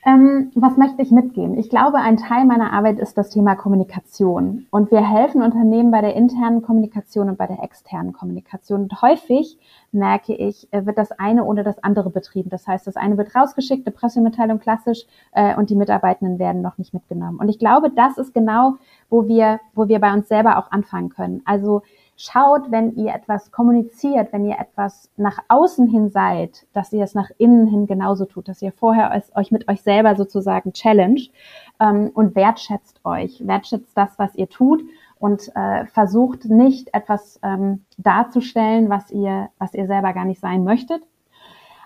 ähm, 0.06 0.52
was 0.54 0.76
möchte 0.76 1.02
ich 1.02 1.10
mitgeben? 1.10 1.58
Ich 1.58 1.70
glaube, 1.70 1.98
ein 1.98 2.16
Teil 2.16 2.44
meiner 2.44 2.72
Arbeit 2.72 2.98
ist 2.98 3.18
das 3.18 3.30
Thema 3.30 3.56
Kommunikation. 3.56 4.66
Und 4.70 4.90
wir 4.90 5.06
helfen 5.06 5.42
Unternehmen 5.42 5.90
bei 5.90 6.00
der 6.00 6.14
internen 6.14 6.62
Kommunikation 6.62 7.28
und 7.28 7.36
bei 7.36 7.46
der 7.46 7.62
externen 7.62 8.12
Kommunikation. 8.12 8.82
Und 8.82 9.02
häufig 9.02 9.58
merke 9.90 10.34
ich, 10.34 10.72
äh, 10.72 10.86
wird 10.86 10.98
das 10.98 11.10
eine 11.12 11.44
oder 11.44 11.64
das 11.64 11.82
andere 11.82 12.10
betrieben. 12.10 12.48
Das 12.48 12.66
heißt, 12.66 12.86
das 12.86 12.96
eine 12.96 13.18
wird 13.18 13.34
rausgeschickt, 13.34 13.86
eine 13.86 13.94
Pressemitteilung 13.94 14.60
klassisch, 14.60 15.04
äh, 15.32 15.56
und 15.56 15.70
die 15.70 15.76
Mitarbeitenden 15.76 16.38
werden 16.38 16.62
noch 16.62 16.78
nicht 16.78 16.94
mitgenommen. 16.94 17.38
Und 17.38 17.48
ich 17.48 17.58
glaube, 17.58 17.90
das 17.90 18.18
ist 18.18 18.32
genau, 18.32 18.74
wo 19.10 19.26
wir, 19.26 19.60
wo 19.74 19.88
wir 19.88 19.98
bei 19.98 20.12
uns 20.12 20.28
selber 20.28 20.58
auch 20.58 20.70
anfangen 20.70 21.08
können. 21.08 21.42
Also 21.44 21.82
schaut, 22.18 22.72
wenn 22.72 22.96
ihr 22.96 23.14
etwas 23.14 23.52
kommuniziert, 23.52 24.32
wenn 24.32 24.44
ihr 24.44 24.58
etwas 24.58 25.08
nach 25.16 25.38
außen 25.46 25.86
hin 25.86 26.10
seid, 26.10 26.66
dass 26.72 26.92
ihr 26.92 27.04
es 27.04 27.14
nach 27.14 27.30
innen 27.38 27.68
hin 27.68 27.86
genauso 27.86 28.24
tut, 28.24 28.48
dass 28.48 28.60
ihr 28.60 28.72
vorher 28.72 29.22
euch 29.34 29.52
mit 29.52 29.68
euch 29.68 29.82
selber 29.82 30.16
sozusagen 30.16 30.72
challenged 30.72 31.30
ähm, 31.78 32.10
und 32.12 32.34
wertschätzt 32.34 33.00
euch, 33.04 33.46
wertschätzt 33.46 33.96
das, 33.96 34.18
was 34.18 34.34
ihr 34.34 34.48
tut 34.48 34.82
und 35.20 35.54
äh, 35.54 35.86
versucht 35.86 36.46
nicht 36.46 36.92
etwas 36.92 37.38
ähm, 37.44 37.84
darzustellen, 37.98 38.90
was 38.90 39.12
ihr, 39.12 39.50
was 39.58 39.72
ihr 39.74 39.86
selber 39.86 40.12
gar 40.12 40.24
nicht 40.24 40.40
sein 40.40 40.64
möchtet. 40.64 41.02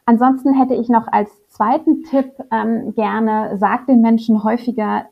Ansonsten 0.06 0.54
hätte 0.54 0.74
ich 0.74 0.88
noch 0.88 1.06
als 1.08 1.30
zweiten 1.48 2.04
Tipp 2.04 2.32
ähm, 2.50 2.94
gerne, 2.94 3.56
sagt 3.58 3.88
den 3.88 4.00
Menschen 4.00 4.42
häufiger, 4.42 5.04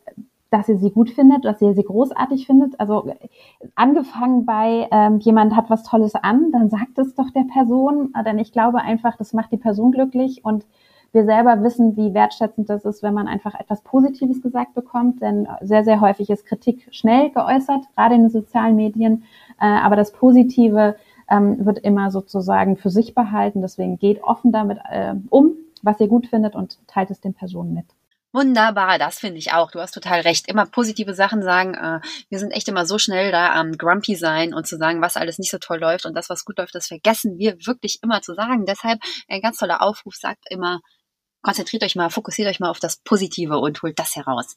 dass 0.51 0.69
ihr 0.69 0.79
sie 0.79 0.91
gut 0.91 1.11
findet, 1.11 1.45
dass 1.45 1.63
ihr 1.63 1.75
sie 1.75 1.85
großartig 1.85 2.47
findet. 2.47 2.79
Also 2.81 3.13
angefangen 3.77 4.45
bei 4.45 4.89
ähm, 4.91 5.19
jemand 5.19 5.57
hat 5.57 5.71
was 5.71 5.85
Tolles 5.85 6.15
an, 6.15 6.51
dann 6.53 6.71
sagt 6.71 6.99
es 6.99 7.15
doch 7.15 7.31
der 7.31 7.45
Person, 7.53 8.13
denn 8.27 8.39
ich 8.39 8.53
glaube 8.53 8.79
einfach, 8.79 9.17
das 9.17 9.33
macht 9.33 9.53
die 9.53 9.57
Person 9.57 9.93
glücklich 9.93 10.45
und 10.45 10.67
wir 11.13 11.25
selber 11.25 11.63
wissen, 11.63 11.97
wie 11.97 12.15
wertschätzend 12.15 12.71
das 12.71 12.85
ist, 12.85 13.03
wenn 13.03 13.15
man 13.15 13.27
einfach 13.27 13.59
etwas 13.59 13.83
Positives 13.83 14.43
gesagt 14.43 14.75
bekommt, 14.75 15.21
denn 15.21 15.49
sehr, 15.61 15.83
sehr 15.83 16.01
häufig 16.01 16.31
ist 16.31 16.47
Kritik 16.47 16.87
schnell 16.93 17.31
geäußert, 17.31 17.83
gerade 17.97 18.15
in 18.15 18.23
den 18.23 18.31
sozialen 18.31 18.77
Medien, 18.77 19.25
äh, 19.61 19.67
aber 19.67 19.97
das 19.97 20.13
Positive 20.13 20.97
ähm, 21.29 21.65
wird 21.65 21.79
immer 21.79 22.11
sozusagen 22.11 22.77
für 22.77 22.91
sich 22.91 23.15
behalten. 23.15 23.63
Deswegen 23.63 23.99
geht 23.99 24.23
offen 24.23 24.53
damit 24.53 24.79
äh, 24.91 25.15
um, 25.31 25.53
was 25.83 26.01
ihr 26.01 26.09
gut 26.09 26.27
findet 26.27 26.55
und 26.55 26.79
teilt 26.87 27.11
es 27.11 27.21
den 27.21 27.35
Personen 27.35 27.73
mit. 27.73 27.87
Wunderbar, 28.33 28.99
das 28.99 29.19
finde 29.19 29.39
ich 29.39 29.53
auch. 29.53 29.73
Du 29.73 29.81
hast 29.81 29.93
total 29.93 30.21
recht. 30.21 30.49
Immer 30.49 30.67
positive 30.67 31.15
Sachen 31.15 31.43
sagen. 31.43 31.75
Äh, 31.75 32.01
wir 32.29 32.39
sind 32.39 32.53
echt 32.53 32.69
immer 32.69 32.87
so 32.87 32.97
schnell 32.97 33.33
da 33.33 33.53
am 33.55 33.77
Grumpy 33.77 34.15
sein 34.15 34.55
und 34.55 34.69
zu 34.69 34.77
sagen, 34.77 35.03
was 35.03 35.17
alles 35.17 35.39
nicht 35.39 35.51
so 35.51 35.59
toll 35.59 35.81
läuft 35.81 36.07
und 36.07 36.15
das, 36.15 36.31
was 36.31 36.45
gut 36.45 36.59
läuft, 36.59 36.75
das 36.75 36.87
vergessen 36.87 37.39
wir 37.39 37.57
wirklich 37.67 37.99
immer 38.03 38.23
zu 38.23 38.35
sagen. 38.35 38.67
Deshalb 38.67 39.01
ein 39.29 39.41
ganz 39.41 39.59
toller 39.59 39.83
Aufruf 39.83 40.15
sagt 40.15 40.45
immer, 40.49 40.81
konzentriert 41.43 41.83
euch 41.83 41.97
mal, 41.97 42.11
fokussiert 42.11 42.49
euch 42.49 42.61
mal 42.61 42.71
auf 42.71 42.79
das 42.81 42.99
Positive 43.03 43.59
und 43.59 43.83
holt 43.83 43.99
das 43.99 44.15
heraus. 44.15 44.57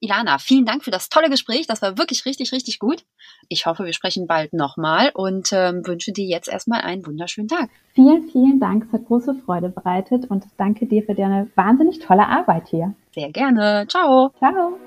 Ilana, 0.00 0.38
vielen 0.38 0.66
Dank 0.66 0.84
für 0.84 0.90
das 0.90 1.08
tolle 1.08 1.30
Gespräch. 1.30 1.66
Das 1.66 1.82
war 1.82 1.96
wirklich 1.96 2.26
richtig, 2.26 2.52
richtig 2.52 2.78
gut. 2.78 3.04
Ich 3.48 3.66
hoffe, 3.66 3.84
wir 3.84 3.92
sprechen 3.92 4.26
bald 4.26 4.52
nochmal 4.52 5.10
und 5.14 5.52
ähm, 5.52 5.86
wünsche 5.86 6.12
dir 6.12 6.26
jetzt 6.26 6.48
erstmal 6.48 6.82
einen 6.82 7.06
wunderschönen 7.06 7.48
Tag. 7.48 7.70
Vielen, 7.94 8.28
vielen 8.30 8.60
Dank. 8.60 8.84
Es 8.86 8.92
hat 8.92 9.06
große 9.06 9.34
Freude 9.46 9.70
bereitet 9.70 10.30
und 10.30 10.44
danke 10.58 10.86
dir 10.86 11.02
für 11.02 11.14
deine 11.14 11.48
wahnsinnig 11.54 12.00
tolle 12.00 12.26
Arbeit 12.26 12.68
hier. 12.68 12.94
Sehr 13.14 13.30
gerne. 13.30 13.86
Ciao. 13.88 14.32
Ciao. 14.38 14.78